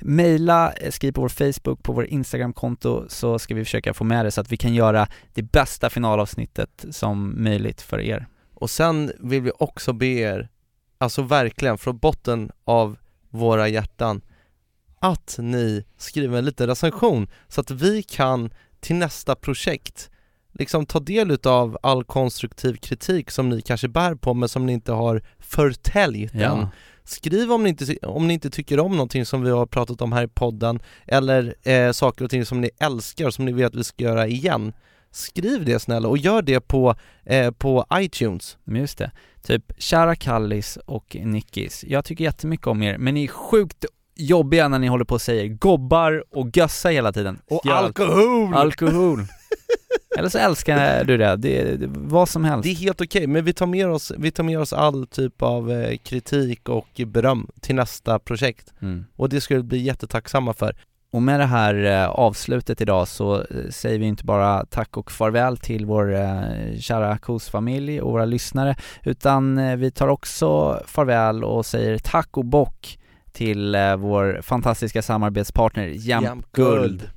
Maila, 0.00 0.72
eh, 0.72 0.90
skriv 0.90 1.12
på 1.12 1.20
vår 1.20 1.28
Facebook, 1.28 1.82
på 1.82 1.92
vår 1.92 2.06
Instagramkonto 2.06 3.04
så 3.08 3.38
ska 3.38 3.54
vi 3.54 3.64
försöka 3.64 3.94
få 3.94 4.04
med 4.04 4.24
det 4.24 4.30
så 4.30 4.40
att 4.40 4.52
vi 4.52 4.56
kan 4.56 4.74
göra 4.74 5.08
det 5.34 5.42
bästa 5.42 5.90
finalavsnittet 5.90 6.84
som 6.90 7.42
möjligt 7.44 7.82
för 7.82 8.00
er. 8.00 8.26
Och 8.54 8.70
sen 8.70 9.12
vill 9.18 9.42
vi 9.42 9.52
också 9.58 9.92
be 9.92 10.06
er, 10.06 10.48
alltså 10.98 11.22
verkligen 11.22 11.78
från 11.78 11.98
botten 11.98 12.50
av 12.64 12.96
våra 13.30 13.68
hjärtan, 13.68 14.20
att 15.00 15.36
ni 15.38 15.84
skriver 15.96 16.38
en 16.38 16.44
liten 16.44 16.66
recension 16.66 17.28
så 17.48 17.60
att 17.60 17.70
vi 17.70 18.02
kan 18.02 18.50
till 18.80 18.96
nästa 18.96 19.34
projekt 19.34 20.10
liksom 20.52 20.86
ta 20.86 21.00
del 21.00 21.30
utav 21.30 21.78
all 21.82 22.04
konstruktiv 22.04 22.76
kritik 22.76 23.30
som 23.30 23.48
ni 23.48 23.62
kanske 23.62 23.88
bär 23.88 24.14
på 24.14 24.34
men 24.34 24.48
som 24.48 24.66
ni 24.66 24.72
inte 24.72 24.92
har 24.92 25.22
förtäljt 25.38 26.34
än. 26.34 26.68
Skriv 27.04 27.52
om 27.52 27.62
ni, 27.62 27.68
inte, 27.68 27.96
om 27.96 28.26
ni 28.26 28.34
inte 28.34 28.50
tycker 28.50 28.80
om 28.80 28.92
någonting 28.92 29.26
som 29.26 29.42
vi 29.42 29.50
har 29.50 29.66
pratat 29.66 30.00
om 30.00 30.12
här 30.12 30.24
i 30.24 30.28
podden 30.28 30.80
eller 31.06 31.54
eh, 31.62 31.92
saker 31.92 32.24
och 32.24 32.30
ting 32.30 32.44
som 32.46 32.60
ni 32.60 32.70
älskar 32.78 33.30
som 33.30 33.44
ni 33.44 33.52
vill 33.52 33.64
att 33.64 33.74
vi 33.74 33.84
ska 33.84 34.04
göra 34.04 34.26
igen. 34.26 34.72
Skriv 35.10 35.64
det 35.64 35.78
snälla 35.78 36.08
och 36.08 36.18
gör 36.18 36.42
det 36.42 36.60
på, 36.60 36.94
eh, 37.24 37.50
på 37.50 37.86
iTunes. 37.94 38.58
Men 38.64 38.80
just 38.80 38.98
det. 38.98 39.10
Typ, 39.42 39.72
kära 39.78 40.16
Kallis 40.16 40.78
och 40.86 41.16
Nickis, 41.20 41.84
jag 41.88 42.04
tycker 42.04 42.24
jättemycket 42.24 42.66
om 42.66 42.82
er, 42.82 42.98
men 42.98 43.14
ni 43.14 43.24
är 43.24 43.28
sjukt 43.28 43.84
jobbiga 44.16 44.68
när 44.68 44.78
ni 44.78 44.86
håller 44.86 45.04
på 45.04 45.14
och 45.14 45.22
säger 45.22 45.48
gobbar 45.48 46.24
och 46.30 46.56
gössa 46.56 46.88
hela 46.88 47.12
tiden. 47.12 47.38
Gör 47.64 47.72
allt. 47.72 48.00
alkohol! 48.00 48.54
Alkohol. 48.54 49.20
Eller 50.18 50.28
så 50.28 50.38
älskar 50.38 51.04
du 51.04 51.16
det, 51.16 51.36
det, 51.36 51.76
det 51.76 51.86
vad 51.90 52.28
som 52.28 52.44
helst. 52.44 52.62
Det 52.62 52.70
är 52.70 52.74
helt 52.74 53.00
okej, 53.00 53.26
men 53.26 53.44
vi 53.44 53.52
tar, 53.52 53.66
med 53.66 53.86
oss, 53.86 54.12
vi 54.18 54.30
tar 54.30 54.44
med 54.44 54.58
oss 54.58 54.72
all 54.72 55.06
typ 55.06 55.42
av 55.42 55.72
eh, 55.72 55.96
kritik 55.96 56.68
och 56.68 57.00
beröm 57.06 57.46
till 57.60 57.74
nästa 57.74 58.18
projekt 58.18 58.72
Mm. 58.82 59.04
och 59.16 59.28
det 59.28 59.40
skulle 59.40 59.60
vi 59.60 59.62
bli 59.62 59.78
jättetacksamma 59.78 60.52
för. 60.52 60.76
Och 61.12 61.22
med 61.22 61.40
det 61.40 61.46
här 61.46 61.84
eh, 61.84 62.08
avslutet 62.08 62.80
idag 62.80 63.08
så 63.08 63.34
eh, 63.34 63.70
säger 63.70 63.98
vi 63.98 64.06
inte 64.06 64.24
bara 64.24 64.64
tack 64.66 64.96
och 64.96 65.12
farväl 65.12 65.56
till 65.56 65.86
vår 65.86 66.14
eh, 66.14 66.78
kära 66.80 67.18
KOS-familj 67.18 68.00
och 68.00 68.12
våra 68.12 68.24
lyssnare 68.24 68.76
utan 69.04 69.58
eh, 69.58 69.76
vi 69.76 69.90
tar 69.90 70.08
också 70.08 70.80
farväl 70.86 71.44
och 71.44 71.66
säger 71.66 71.98
tack 71.98 72.36
och 72.36 72.44
bock 72.44 72.98
till 73.36 73.74
eh, 73.74 73.96
vår 73.96 74.40
fantastiska 74.42 75.02
samarbetspartner. 75.02 75.86
Guld. 76.52 77.10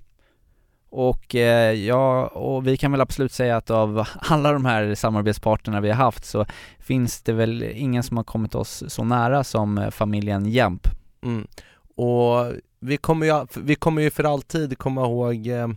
Och 0.91 1.35
eh, 1.35 1.73
ja, 1.73 2.27
och 2.27 2.67
vi 2.67 2.77
kan 2.77 2.91
väl 2.91 3.01
absolut 3.01 3.31
säga 3.31 3.57
att 3.57 3.69
av 3.69 4.05
alla 4.19 4.51
de 4.51 4.65
här 4.65 4.95
samarbetspartnerna 4.95 5.81
vi 5.81 5.89
har 5.89 5.95
haft 5.95 6.25
så 6.25 6.45
finns 6.79 7.21
det 7.21 7.33
väl 7.33 7.63
ingen 7.63 8.03
som 8.03 8.17
har 8.17 8.23
kommit 8.23 8.55
oss 8.55 8.83
så 8.87 9.03
nära 9.03 9.43
som 9.43 9.77
eh, 9.77 9.89
familjen 9.89 10.45
Jämp. 10.45 10.87
Mm. 11.23 11.47
Och 11.95 12.53
vi 12.79 12.97
kommer, 12.97 13.25
ju, 13.25 13.45
vi 13.61 13.75
kommer 13.75 14.01
ju 14.01 14.09
för 14.11 14.23
alltid 14.23 14.77
komma 14.77 15.01
ihåg 15.01 15.47
eh, 15.47 15.69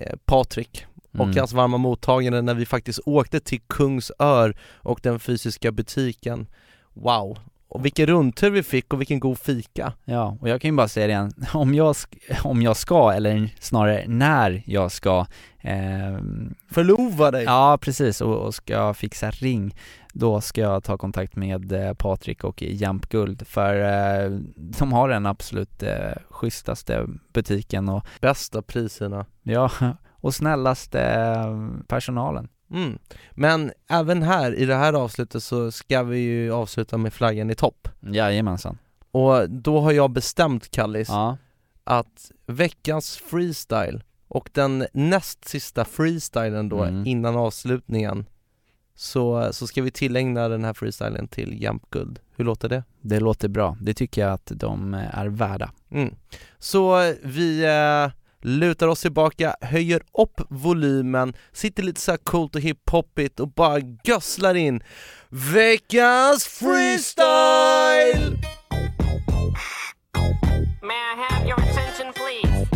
eh, 0.00 0.16
Patrik 0.24 0.86
och 1.12 1.24
Mm. 1.24 1.36
hans 1.38 1.52
varma 1.52 1.76
mottagande 1.76 2.42
när 2.42 2.54
vi 2.54 2.66
faktiskt 2.66 3.00
åkte 3.04 3.40
till 3.40 3.60
Kungsör 3.60 4.56
och 4.74 5.00
den 5.02 5.20
fysiska 5.20 5.72
butiken. 5.72 6.46
Wow! 6.94 7.38
Och 7.72 7.84
vilken 7.84 8.06
rundtur 8.06 8.50
vi 8.50 8.62
fick 8.62 8.92
och 8.92 9.00
vilken 9.00 9.20
god 9.20 9.38
fika. 9.38 9.92
Ja, 10.04 10.36
och 10.40 10.48
jag 10.48 10.60
kan 10.60 10.70
ju 10.70 10.76
bara 10.76 10.88
säga 10.88 11.06
det 11.06 11.12
igen, 11.12 11.32
om 11.54 11.74
jag, 11.74 11.96
om 12.44 12.62
jag 12.62 12.76
ska, 12.76 13.12
eller 13.12 13.54
snarare 13.60 14.04
när 14.06 14.62
jag 14.66 14.92
ska 14.92 15.26
ehm, 15.60 16.54
Förlova 16.70 17.30
dig! 17.30 17.44
Ja, 17.44 17.78
precis, 17.80 18.20
och, 18.20 18.36
och 18.36 18.54
ska 18.54 18.94
fixa 18.94 19.30
ring 19.30 19.74
Då 20.12 20.40
ska 20.40 20.60
jag 20.60 20.84
ta 20.84 20.96
kontakt 20.96 21.36
med 21.36 21.72
eh, 21.72 21.94
Patrik 21.94 22.44
och 22.44 22.62
Jamp 22.62 23.08
Guld 23.08 23.46
för 23.46 23.74
eh, 23.74 24.30
de 24.56 24.92
har 24.92 25.08
den 25.08 25.26
absolut 25.26 25.82
eh, 25.82 26.12
schysstaste 26.30 27.06
butiken 27.32 27.88
och 27.88 28.06
Bästa 28.20 28.62
priserna. 28.62 29.26
ja, 29.42 29.70
och 30.20 30.34
snällaste 30.34 31.00
eh, 31.00 31.58
personalen 31.86 32.48
Mm. 32.72 32.98
Men 33.30 33.72
även 33.88 34.22
här 34.22 34.54
i 34.54 34.64
det 34.66 34.74
här 34.74 34.92
avslutet 34.92 35.42
så 35.42 35.72
ska 35.72 36.02
vi 36.02 36.18
ju 36.18 36.52
avsluta 36.52 36.98
med 36.98 37.12
flaggan 37.12 37.50
i 37.50 37.54
topp. 37.54 37.88
Jajamensan 38.00 38.78
Och 39.10 39.50
då 39.50 39.80
har 39.80 39.92
jag 39.92 40.10
bestämt 40.10 40.70
Kallis 40.70 41.08
Ja, 41.08 41.36
att 41.84 42.30
veckans 42.46 43.16
freestyle 43.16 44.02
och 44.28 44.50
den 44.52 44.86
näst 44.92 45.48
sista 45.48 45.84
freestylen 45.84 46.68
då 46.68 46.82
Mm. 46.82 47.06
innan 47.06 47.36
avslutningen 47.36 48.26
så, 48.94 49.48
så 49.52 49.66
ska 49.66 49.82
vi 49.82 49.90
tillägna 49.90 50.48
den 50.48 50.64
här 50.64 50.72
freestylen 50.74 51.28
till 51.28 51.62
Jamp 51.62 51.90
Guld. 51.90 52.18
Hur 52.36 52.44
låter 52.44 52.68
det? 52.68 52.84
det 53.00 53.20
låter 53.20 53.48
bra, 53.48 53.76
det 53.80 53.94
tycker 53.94 54.20
jag 54.20 54.32
att 54.32 54.52
de 54.54 54.94
eh, 54.94 55.18
är 55.18 55.26
värda 55.26 55.70
Mm. 55.90 56.14
Så 56.58 57.14
vi 57.22 57.64
eh, 57.64 58.21
lutar 58.42 58.88
oss 58.88 59.00
tillbaka, 59.00 59.56
höjer 59.60 60.02
upp 60.18 60.40
volymen, 60.48 61.34
sitter 61.52 61.82
lite 61.82 62.00
så 62.00 62.10
här 62.10 62.18
coolt 62.18 62.54
och 62.54 62.60
hiphopigt 62.60 63.40
och 63.40 63.48
bara 63.48 63.78
gösslar 64.04 64.54
in 64.54 64.82
veckans 65.28 66.46
freestyle! 66.46 68.38
May 70.82 70.94
I 70.94 71.14
have 71.28 71.46
your 71.46 71.60
attention, 71.60 72.12
please? 72.12 72.66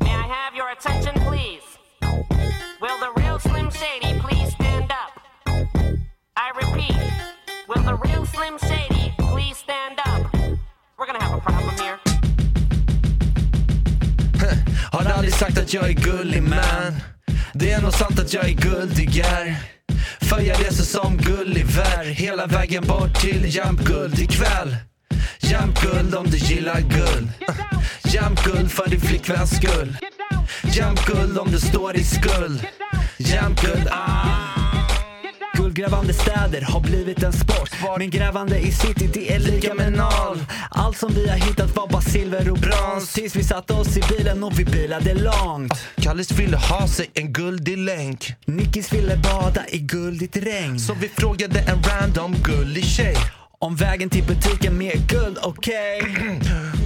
May 0.00 0.14
I 0.14 0.26
have 0.28 0.56
your 0.56 0.70
attention, 0.70 1.14
please? 1.14 1.62
Will 2.80 2.98
the 3.00 3.12
real 3.20 3.38
Slim 3.38 3.70
Shady 3.70 4.20
please 4.20 4.52
stand 4.54 4.90
up? 4.90 5.12
I 6.36 6.50
repeat, 6.54 6.96
will 7.68 7.82
the 7.82 7.94
real 7.94 8.26
Slim 8.26 8.58
Shady 8.58 9.12
please 9.18 9.56
stand 9.56 9.98
up? 10.06 10.32
We're 10.98 11.06
gonna 11.06 11.22
have 11.22 11.38
a 11.38 11.40
problem 11.40 11.76
here. 11.76 12.15
Har 14.96 15.04
aldrig 15.04 15.34
sagt 15.34 15.58
att 15.58 15.74
jag 15.74 15.88
är 15.88 15.92
gullig 15.92 16.42
man 16.42 17.00
Det 17.52 17.72
är 17.72 17.82
nog 17.82 17.92
sant 17.92 18.20
att 18.20 18.34
jag 18.34 18.44
är 18.44 18.52
guldigare 18.52 19.56
För 20.20 20.40
jag 20.40 20.60
reser 20.60 20.84
som 20.84 21.16
Gulliver 21.16 22.04
Hela 22.04 22.46
vägen 22.46 22.84
bort 22.86 23.20
till 23.20 23.54
Jämtguld 23.56 24.18
ikväll. 24.18 24.76
Jämtguld 25.38 26.14
om 26.14 26.30
du 26.30 26.36
gillar 26.36 26.80
guld. 26.80 27.28
Jämtguld 28.04 28.72
för 28.72 28.90
din 28.90 29.00
flickväns 29.00 29.56
skull. 29.56 29.96
Jämtguld 30.62 31.38
om 31.38 31.50
du 31.50 31.60
står 31.60 31.96
i 31.96 32.04
skuld. 32.04 32.66
Jämtguld, 33.18 33.88
ah. 33.90 34.35
Guldgrävande 35.76 36.14
städer 36.14 36.60
har 36.60 36.80
blivit 36.80 37.22
en 37.22 37.32
sport. 37.32 37.70
Men 37.98 38.10
grävande 38.10 38.58
i 38.58 38.72
city 38.72 39.10
det 39.12 39.34
är 39.34 39.38
lika 39.38 39.74
med 39.74 39.92
noll. 39.92 40.44
Allt 40.70 40.96
som 40.96 41.14
vi 41.14 41.28
har 41.28 41.36
hittat 41.36 41.76
var 41.76 41.88
bara 41.88 42.02
silver 42.02 42.50
och 42.50 42.58
brons. 42.58 43.12
Tills 43.12 43.36
vi 43.36 43.44
satte 43.44 43.72
oss 43.72 43.96
i 43.96 44.02
bilen 44.08 44.44
och 44.44 44.58
vi 44.58 44.64
bilade 44.64 45.14
långt. 45.14 45.72
Kallis 45.96 46.32
ville 46.32 46.56
ha 46.56 46.88
sig 46.88 47.10
en 47.14 47.32
guldig 47.32 47.78
länk. 47.78 48.34
Nickis 48.44 48.92
ville 48.92 49.16
bada 49.16 49.66
i 49.68 49.78
guldigt 49.78 50.36
regn. 50.36 50.78
Så 50.80 50.94
vi 50.94 51.08
frågade 51.08 51.60
en 51.60 51.82
random 51.82 52.34
gullig 52.44 52.84
tjej. 52.84 53.16
Om 53.58 53.76
vägen 53.76 54.10
till 54.10 54.24
butiken 54.24 54.78
med 54.78 55.08
guld, 55.08 55.38
okej? 55.42 56.00
Och 56.00 56.85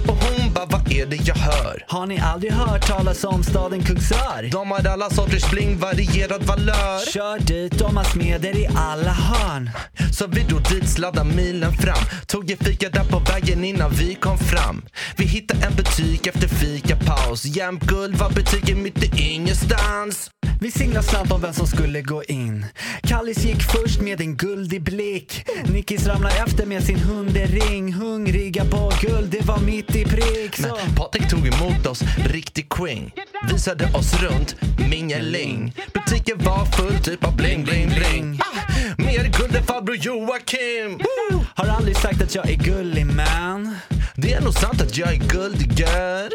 bara, 0.67 0.79
vad 0.79 0.91
är 0.91 1.05
det 1.05 1.15
jag 1.15 1.35
hör? 1.35 1.85
Har 1.87 2.05
ni 2.05 2.19
aldrig 2.19 2.51
hört 2.51 2.87
talas 2.87 3.23
om 3.23 3.43
staden 3.43 3.83
Kungsör? 3.83 4.49
De 4.51 4.71
har 4.71 4.87
alla 4.87 5.09
sorters 5.09 5.51
bling, 5.51 5.77
varierad 5.77 6.43
valör. 6.43 7.11
Kör 7.11 7.39
dit, 7.39 7.79
de 7.79 7.97
har 7.97 8.03
smeder 8.03 8.57
i 8.57 8.67
alla 8.75 9.11
hörn. 9.11 9.69
Så 10.13 10.27
vi 10.27 10.41
drog 10.41 10.63
dit, 10.63 10.89
sladdade 10.89 11.35
milen 11.35 11.73
fram. 11.73 12.03
Tog 12.27 12.51
en 12.51 12.57
fika 12.57 12.89
där 12.89 13.03
på 13.03 13.19
vägen 13.19 13.63
innan 13.63 13.91
vi 13.91 14.15
kom 14.15 14.37
fram. 14.37 14.81
Vi 15.17 15.25
hittade 15.25 15.65
en 15.65 15.75
butik 15.75 16.27
efter 16.27 16.47
fikapaus. 16.47 17.45
Jämt 17.45 17.83
guld 17.83 18.15
var 18.15 18.29
butiken 18.29 18.83
mitt 18.83 19.03
i 19.03 19.33
ingenstans 19.33 20.31
vi 20.61 20.71
singlade 20.71 21.05
snabbt 21.05 21.31
om 21.31 21.41
vem 21.41 21.53
som 21.53 21.67
skulle 21.67 22.01
gå 22.01 22.23
in. 22.23 22.65
Kallis 23.03 23.43
gick 23.45 23.63
först 23.63 24.01
med 24.01 24.21
en 24.21 24.35
guldig 24.35 24.81
blick. 24.83 25.45
Nickis 25.65 26.07
ramlade 26.07 26.35
efter 26.35 26.65
med 26.65 26.83
sin 26.83 26.99
hundering 26.99 27.93
Hungriga 27.93 28.65
på 28.65 28.91
guld, 29.01 29.31
det 29.31 29.45
var 29.45 29.59
mitt 29.59 29.95
i 29.95 30.05
prick. 30.05 30.55
Så. 30.55 30.61
Men 30.61 30.95
Patrik 30.95 31.29
tog 31.29 31.47
emot 31.47 31.85
oss 31.85 32.03
riktigt 32.25 32.69
queen. 32.69 33.11
Visade 33.51 33.85
oss 33.93 34.21
runt 34.21 34.55
mingeling. 34.89 35.75
Butiken 35.93 36.37
var 36.37 36.65
full 36.65 36.97
typ 37.03 37.23
av 37.27 37.35
bling 37.35 37.63
bling 37.63 37.89
bling. 37.89 38.39
Ah, 38.41 38.71
Mer 38.97 39.31
guld 39.39 39.55
än 39.55 39.63
farbror 39.63 39.95
Joakim. 39.95 40.97
Woo! 40.97 41.45
Har 41.55 41.67
aldrig 41.67 41.97
sagt 41.97 42.21
att 42.21 42.35
jag 42.35 42.49
är 42.49 42.55
gullig 42.55 43.05
man 43.05 43.75
Det 44.15 44.33
är 44.33 44.41
nog 44.41 44.53
sant 44.53 44.81
att 44.81 44.97
jag 44.97 45.13
är 45.13 45.17
guldigare 45.27 46.29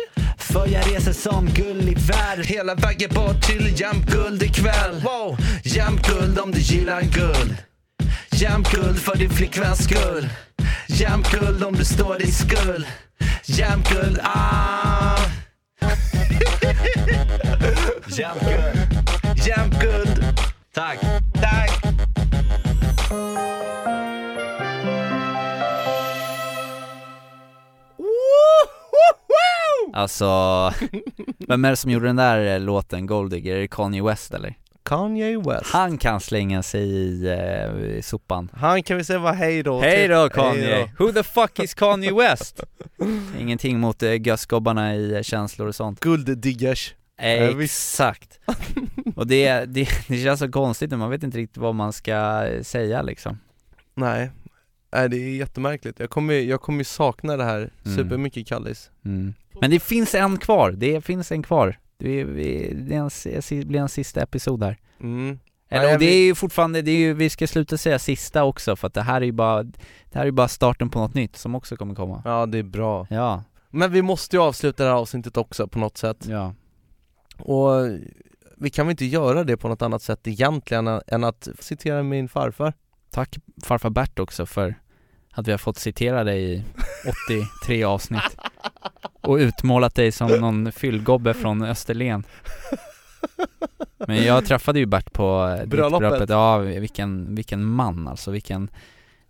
för 0.47 0.67
jag 0.67 0.95
reser 0.95 1.13
som 1.13 1.47
Gulliver 1.47 2.45
Hela 2.45 2.75
vägen 2.75 3.11
bort 3.15 3.43
till 3.43 3.81
Jämtguld 3.81 4.43
ikväll. 4.43 5.01
Wow. 5.05 5.39
Jämtguld 5.65 6.39
om 6.39 6.51
du 6.51 6.61
gillar 6.61 7.03
guld. 7.03 7.57
Jämtguld 8.31 8.99
för 8.99 9.17
din 9.17 9.31
flickväns 9.31 9.85
skull. 9.85 10.29
Jämtguld 10.87 11.65
om 11.65 11.75
du 11.75 11.85
står 11.85 12.23
i 12.23 12.33
skuld 12.33 12.87
Jämtguld, 13.45 14.19
ah. 14.23 15.19
Jämtguld 18.09 19.47
Jämtguld 19.47 20.25
Tack. 20.75 20.99
Alltså, 29.97 30.25
vem 31.49 31.65
är 31.65 31.71
det 31.71 31.77
som 31.77 31.91
gjorde 31.91 32.07
den 32.07 32.17
där 32.17 32.55
eh, 32.55 32.61
låten, 32.61 33.07
Golddigger? 33.07 33.57
Är 33.57 33.61
det 33.61 33.69
Kanye 33.69 34.03
West 34.03 34.35
eller? 34.35 34.55
Kanye 34.83 35.39
West. 35.39 35.67
Han 35.73 35.99
kan 35.99 36.21
slänga 36.21 36.63
sig 36.63 36.83
i, 36.89 37.27
eh, 37.27 37.97
i 37.97 38.03
sopan 38.03 38.51
Han 38.55 38.83
kan 38.83 38.97
vi 38.97 39.05
säga 39.05 39.19
var 39.19 39.33
hej 39.33 39.63
då 39.63 39.81
Hej 39.81 40.03
till- 40.03 40.11
då 40.11 40.29
Kanye! 40.29 40.75
Hej 40.75 40.93
Who 40.99 41.13
the 41.13 41.23
fuck 41.23 41.59
is 41.59 41.75
Kanye 41.75 42.13
West? 42.15 42.61
Ingenting 43.41 43.81
mot 43.81 44.03
eh, 44.03 44.27
gösgobbarna 44.27 44.95
i 44.95 45.15
eh, 45.15 45.23
känslor 45.23 45.69
och 45.69 45.75
sånt 45.75 46.01
Gulddiggers. 46.01 46.95
Visst. 47.57 47.75
Exakt! 47.95 48.39
Och 49.17 49.27
det, 49.27 49.65
det, 49.65 49.89
det 50.09 50.19
känns 50.23 50.41
så 50.41 50.53
konstigt 50.53 50.91
nu, 50.91 50.97
man 50.97 51.11
vet 51.11 51.23
inte 51.23 51.39
riktigt 51.39 51.57
vad 51.59 51.75
man 51.75 51.93
ska 51.93 52.47
eh, 52.47 52.63
säga 52.63 53.03
liksom 53.03 53.39
Nej, 53.95 54.31
Nej 54.97 55.09
det 55.09 55.17
är 55.17 55.37
jättemärkligt. 55.37 56.01
Jag 56.01 56.11
kommer, 56.11 56.35
jag 56.35 56.61
kommer 56.61 56.79
ju 56.79 56.85
sakna 56.85 57.37
det 57.37 57.45
här 57.45 57.57
Mm. 57.85 57.97
supermycket 57.97 58.47
Kallis. 58.47 58.91
mm. 59.05 59.35
Men 59.61 59.71
det 59.71 59.81
finns 59.81 60.15
en 60.15 60.39
kvar, 60.39 60.73
det 60.73 61.01
finns 61.01 61.33
en 61.33 61.43
kvar 61.43 61.79
Det, 61.99 62.25
vi, 62.25 62.75
det 62.75 62.95
är 62.95 62.99
en, 62.99 63.11
si- 63.43 63.65
blir 63.65 63.81
en 63.81 63.89
sista 63.89 64.23
episod 64.23 64.63
här 64.63 64.77
Mm. 65.01 65.39
Eller, 65.69 65.85
Nej, 65.85 65.95
och 65.95 66.01
det 66.01 66.07
vi- 66.07 66.21
är 66.23 66.25
ju 66.27 66.35
fortfarande, 66.35 66.83
det 66.83 66.91
är 66.91 66.97
ju, 66.99 67.15
vi 67.15 67.31
ska 67.31 67.47
sluta 67.47 67.79
säga 67.79 67.99
sista 67.99 68.45
också 68.45 68.77
för 68.77 68.87
att 68.87 68.95
det 68.95 69.03
här 69.03 69.21
är 69.21 69.25
ju 69.25 69.33
bara 69.33 69.63
Det 69.63 69.75
här 70.15 70.21
är 70.21 70.27
ju 70.27 70.33
bara 70.33 70.49
starten 70.49 70.91
på 70.91 70.99
något 70.99 71.15
nytt 71.15 71.37
som 71.37 71.55
också 71.55 71.77
kommer 71.77 71.95
komma 71.95 72.23
Ja 72.25 72.47
det 72.47 72.59
är 72.59 72.63
bra. 72.63 73.07
Ja, 73.11 73.43
Men 73.71 73.93
vi 73.93 74.03
måste 74.03 74.37
ju 74.37 74.43
avsluta 74.43 74.85
det 74.85 74.91
här 74.91 74.97
avsnittet 74.97 75.37
också 75.37 75.69
på 75.69 75.79
något 75.79 75.97
sätt. 75.99 76.27
ja, 76.29 76.55
Och 77.39 77.71
vi 78.57 78.71
kan 78.71 78.87
väl 78.87 78.91
inte 78.91 79.05
göra 79.07 79.45
det 79.45 79.57
på 79.57 79.69
något 79.69 79.83
annat 79.83 80.03
sätt 80.03 80.27
egentligen 80.29 81.01
än 81.07 81.25
att 81.25 81.49
citera 81.59 82.03
min 82.03 82.29
farfar. 82.29 82.73
tack 83.11 83.37
farfar 83.65 83.91
Bert 83.91 84.19
också 84.19 84.47
för 84.47 84.75
att 85.37 85.49
vi 85.49 85.51
har 85.51 85.59
fått 85.59 85.79
citera 85.79 86.25
dig 86.25 86.55
i 86.55 86.65
83 87.59 87.85
avsnitt 87.85 88.37
och 89.21 89.35
utmålat 89.35 89.95
dig 89.95 90.13
som 90.13 90.29
någon 90.29 90.73
fyllgobbe 90.73 91.35
från 91.35 91.63
Österlen. 91.63 92.25
Men 93.99 94.25
jag 94.25 94.47
träffade 94.47 94.79
ju 94.79 94.87
Bert 94.87 95.13
på 95.13 95.59
bröllopet. 95.67 96.31
Ja, 96.31 96.59
vilken, 96.59 97.35
vilken 97.35 97.65
man 97.65 98.09
alltså, 98.09 98.31
vilken, 98.31 98.71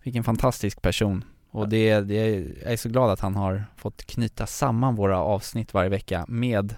vilken 0.03 0.23
fantastisk 0.23 0.81
person. 0.81 1.23
Och 1.51 1.69
det, 1.69 1.99
det, 1.99 2.15
jag 2.63 2.73
är 2.73 2.77
så 2.77 2.89
glad 2.89 3.09
att 3.09 3.19
han 3.19 3.35
har 3.35 3.63
fått 3.75 4.05
knyta 4.05 4.47
samman 4.47 4.95
våra 4.95 5.17
avsnitt 5.17 5.73
varje 5.73 5.89
vecka 5.89 6.25
med 6.27 6.75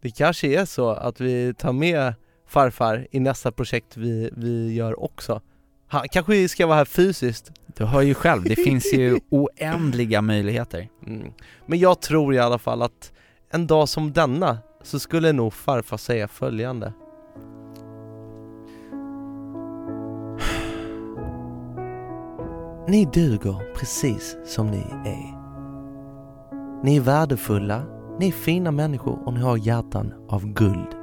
Det 0.00 0.10
kanske 0.10 0.48
är 0.48 0.64
så 0.64 0.90
att 0.90 1.20
vi 1.20 1.54
tar 1.54 1.72
med 1.72 2.14
farfar 2.46 3.06
i 3.10 3.20
nästa 3.20 3.52
projekt 3.52 3.96
vi, 3.96 4.30
vi 4.36 4.74
gör 4.74 5.04
också. 5.04 5.40
Han 5.88 6.08
kanske 6.08 6.48
ska 6.48 6.66
vara 6.66 6.76
här 6.76 6.84
fysiskt. 6.84 7.52
Du 7.66 7.84
hör 7.84 8.02
ju 8.02 8.14
själv, 8.14 8.42
det 8.44 8.56
finns 8.56 8.92
ju 8.92 9.20
oändliga 9.30 10.22
möjligheter. 10.22 10.88
Mm. 11.06 11.32
Men 11.66 11.78
jag 11.78 12.00
tror 12.00 12.34
i 12.34 12.38
alla 12.38 12.58
fall 12.58 12.82
att 12.82 13.12
en 13.50 13.66
dag 13.66 13.88
som 13.88 14.12
denna 14.12 14.58
så 14.82 14.98
skulle 14.98 15.32
nog 15.32 15.52
farfar 15.52 15.96
säga 15.96 16.28
följande. 16.28 16.92
Ni 22.88 23.08
duger 23.12 23.74
precis 23.74 24.36
som 24.46 24.66
ni 24.66 24.84
är. 25.04 25.36
Ni 26.84 26.96
är 26.96 27.00
värdefulla, 27.00 27.82
ni 28.18 28.28
är 28.28 28.32
fina 28.32 28.70
människor 28.70 29.18
och 29.26 29.34
ni 29.34 29.40
har 29.40 29.56
hjärtan 29.56 30.14
av 30.28 30.46
guld. 30.46 30.96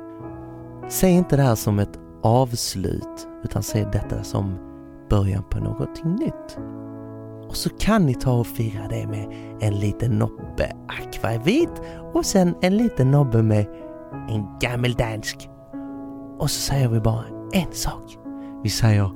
Se 0.90 1.10
inte 1.10 1.36
det 1.36 1.42
här 1.42 1.56
som 1.56 1.80
ett 1.80 2.00
avslut 2.24 3.28
utan 3.44 3.64
se 3.64 3.86
detta 3.86 4.24
som 4.24 4.73
början 5.14 5.44
på 5.50 5.60
någonting 5.60 6.16
nytt. 6.16 6.58
Och 7.50 7.56
så 7.56 7.70
kan 7.70 8.06
ni 8.06 8.14
ta 8.16 8.32
och 8.32 8.48
fira 8.48 8.88
det 8.90 9.08
med 9.08 9.28
en 9.62 9.74
liten 9.74 10.12
nobbe 10.12 10.72
akvavit 10.88 11.82
och 12.14 12.26
sen 12.26 12.56
en 12.62 12.78
liten 12.78 13.12
nobbe 13.12 13.44
med 13.44 13.66
en 14.30 14.46
gammeldansk. 14.60 15.50
Och 16.40 16.52
så 16.52 16.60
säger 16.60 16.90
vi 16.90 17.00
bara 17.00 17.24
en 17.54 17.72
sak. 17.72 18.18
Vi 18.64 18.70
säger 18.70 19.12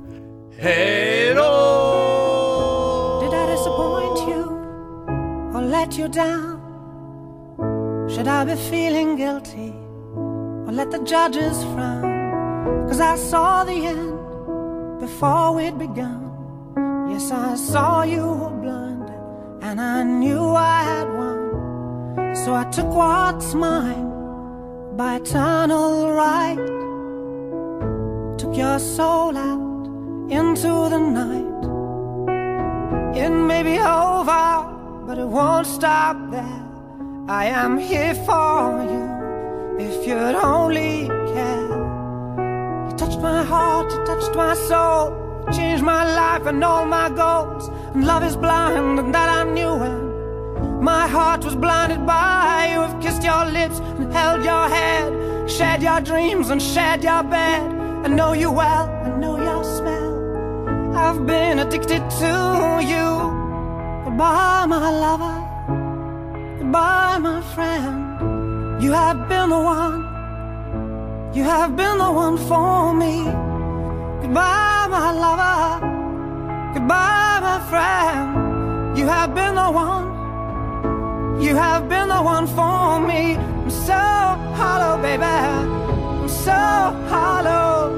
Hej 0.58 1.34
då! 1.34 1.50
Did 3.20 3.34
I 3.34 3.46
disappoint 3.52 4.18
you 4.28 4.44
or 5.54 5.62
let 5.62 5.98
you 5.98 6.08
down? 6.08 6.58
Should 8.08 8.28
I 8.28 8.44
be 8.44 8.56
feeling 8.56 9.16
guilty 9.16 9.72
or 10.66 10.72
let 10.72 10.90
the 10.90 10.98
judges 10.98 11.64
frown? 11.64 12.18
Cause 12.88 13.00
I 13.00 13.16
saw 13.30 13.64
the 13.64 13.86
end 13.86 14.07
before 15.00 15.54
we'd 15.54 15.78
begun. 15.78 16.20
Yes, 17.10 17.30
I 17.30 17.54
saw 17.54 18.02
you 18.02 18.24
were 18.24 18.50
blinded 18.50 19.20
and 19.62 19.80
I 19.80 20.02
knew 20.02 20.44
I 20.54 20.82
had 20.82 21.08
won. 21.18 22.34
So 22.34 22.54
I 22.54 22.64
took 22.64 22.88
what's 22.88 23.54
mine 23.54 24.08
by 24.96 25.16
eternal 25.16 26.12
right. 26.12 26.58
Took 28.38 28.56
your 28.56 28.78
soul 28.78 29.36
out 29.36 29.86
into 30.30 30.72
the 30.94 30.98
night. 30.98 31.58
It 33.16 33.30
may 33.30 33.62
be 33.62 33.78
over, 33.78 35.04
but 35.06 35.18
it 35.18 35.26
won't 35.26 35.66
stop 35.66 36.16
there. 36.30 36.64
I 37.28 37.46
am 37.46 37.78
here 37.78 38.14
for 38.14 38.82
you 38.92 39.04
if 39.78 40.06
you'd 40.06 40.36
only 40.36 41.08
care. 41.34 41.67
Touched 42.98 43.20
my 43.20 43.44
heart, 43.44 43.92
you 43.92 44.04
touched 44.04 44.34
my 44.34 44.54
soul, 44.54 45.46
changed 45.52 45.84
my 45.84 46.04
life 46.16 46.46
and 46.46 46.64
all 46.64 46.84
my 46.84 47.08
goals. 47.08 47.68
And 47.94 48.04
love 48.04 48.24
is 48.24 48.36
blind, 48.36 48.98
and 48.98 49.14
that 49.14 49.28
I 49.28 49.44
knew 49.44 49.72
when 49.72 50.82
my 50.82 51.06
heart 51.06 51.44
was 51.44 51.54
blinded 51.54 52.04
by 52.04 52.70
you. 52.72 52.80
Have 52.80 53.00
kissed 53.00 53.22
your 53.22 53.44
lips 53.46 53.78
and 53.78 54.12
held 54.12 54.44
your 54.44 54.68
head, 54.68 55.48
shared 55.48 55.80
your 55.80 56.00
dreams 56.00 56.50
and 56.50 56.60
shared 56.60 57.04
your 57.04 57.22
bed. 57.22 57.62
I 58.04 58.08
know 58.08 58.32
you 58.32 58.50
well, 58.50 58.88
I 58.88 59.10
know 59.10 59.36
your 59.40 59.62
smell. 59.62 60.96
I've 60.96 61.24
been 61.24 61.60
addicted 61.60 62.02
to 62.20 62.32
you. 62.92 63.08
Goodbye, 64.06 64.66
my 64.66 64.90
lover. 65.04 65.36
Goodbye, 66.58 67.18
my 67.18 67.42
friend. 67.54 68.82
You 68.82 68.90
have 68.90 69.28
been 69.28 69.50
the 69.50 69.58
one. 69.58 70.07
You 71.34 71.44
have 71.44 71.76
been 71.76 71.98
the 71.98 72.10
one 72.10 72.38
for 72.38 72.94
me. 72.94 73.24
Goodbye, 74.22 74.86
my 74.90 75.12
lover. 75.12 75.86
Goodbye, 76.74 77.38
my 77.42 77.60
friend. 77.68 78.96
You 78.96 79.06
have 79.06 79.34
been 79.34 79.54
the 79.54 79.70
one. 79.70 80.06
You 81.42 81.54
have 81.54 81.88
been 81.88 82.08
the 82.08 82.22
one 82.22 82.46
for 82.46 82.98
me. 83.00 83.36
I'm 83.36 83.70
so 83.70 83.92
hollow, 83.92 85.00
baby. 85.02 85.22
I'm 85.22 86.28
so 86.28 86.50
hollow. 87.12 87.97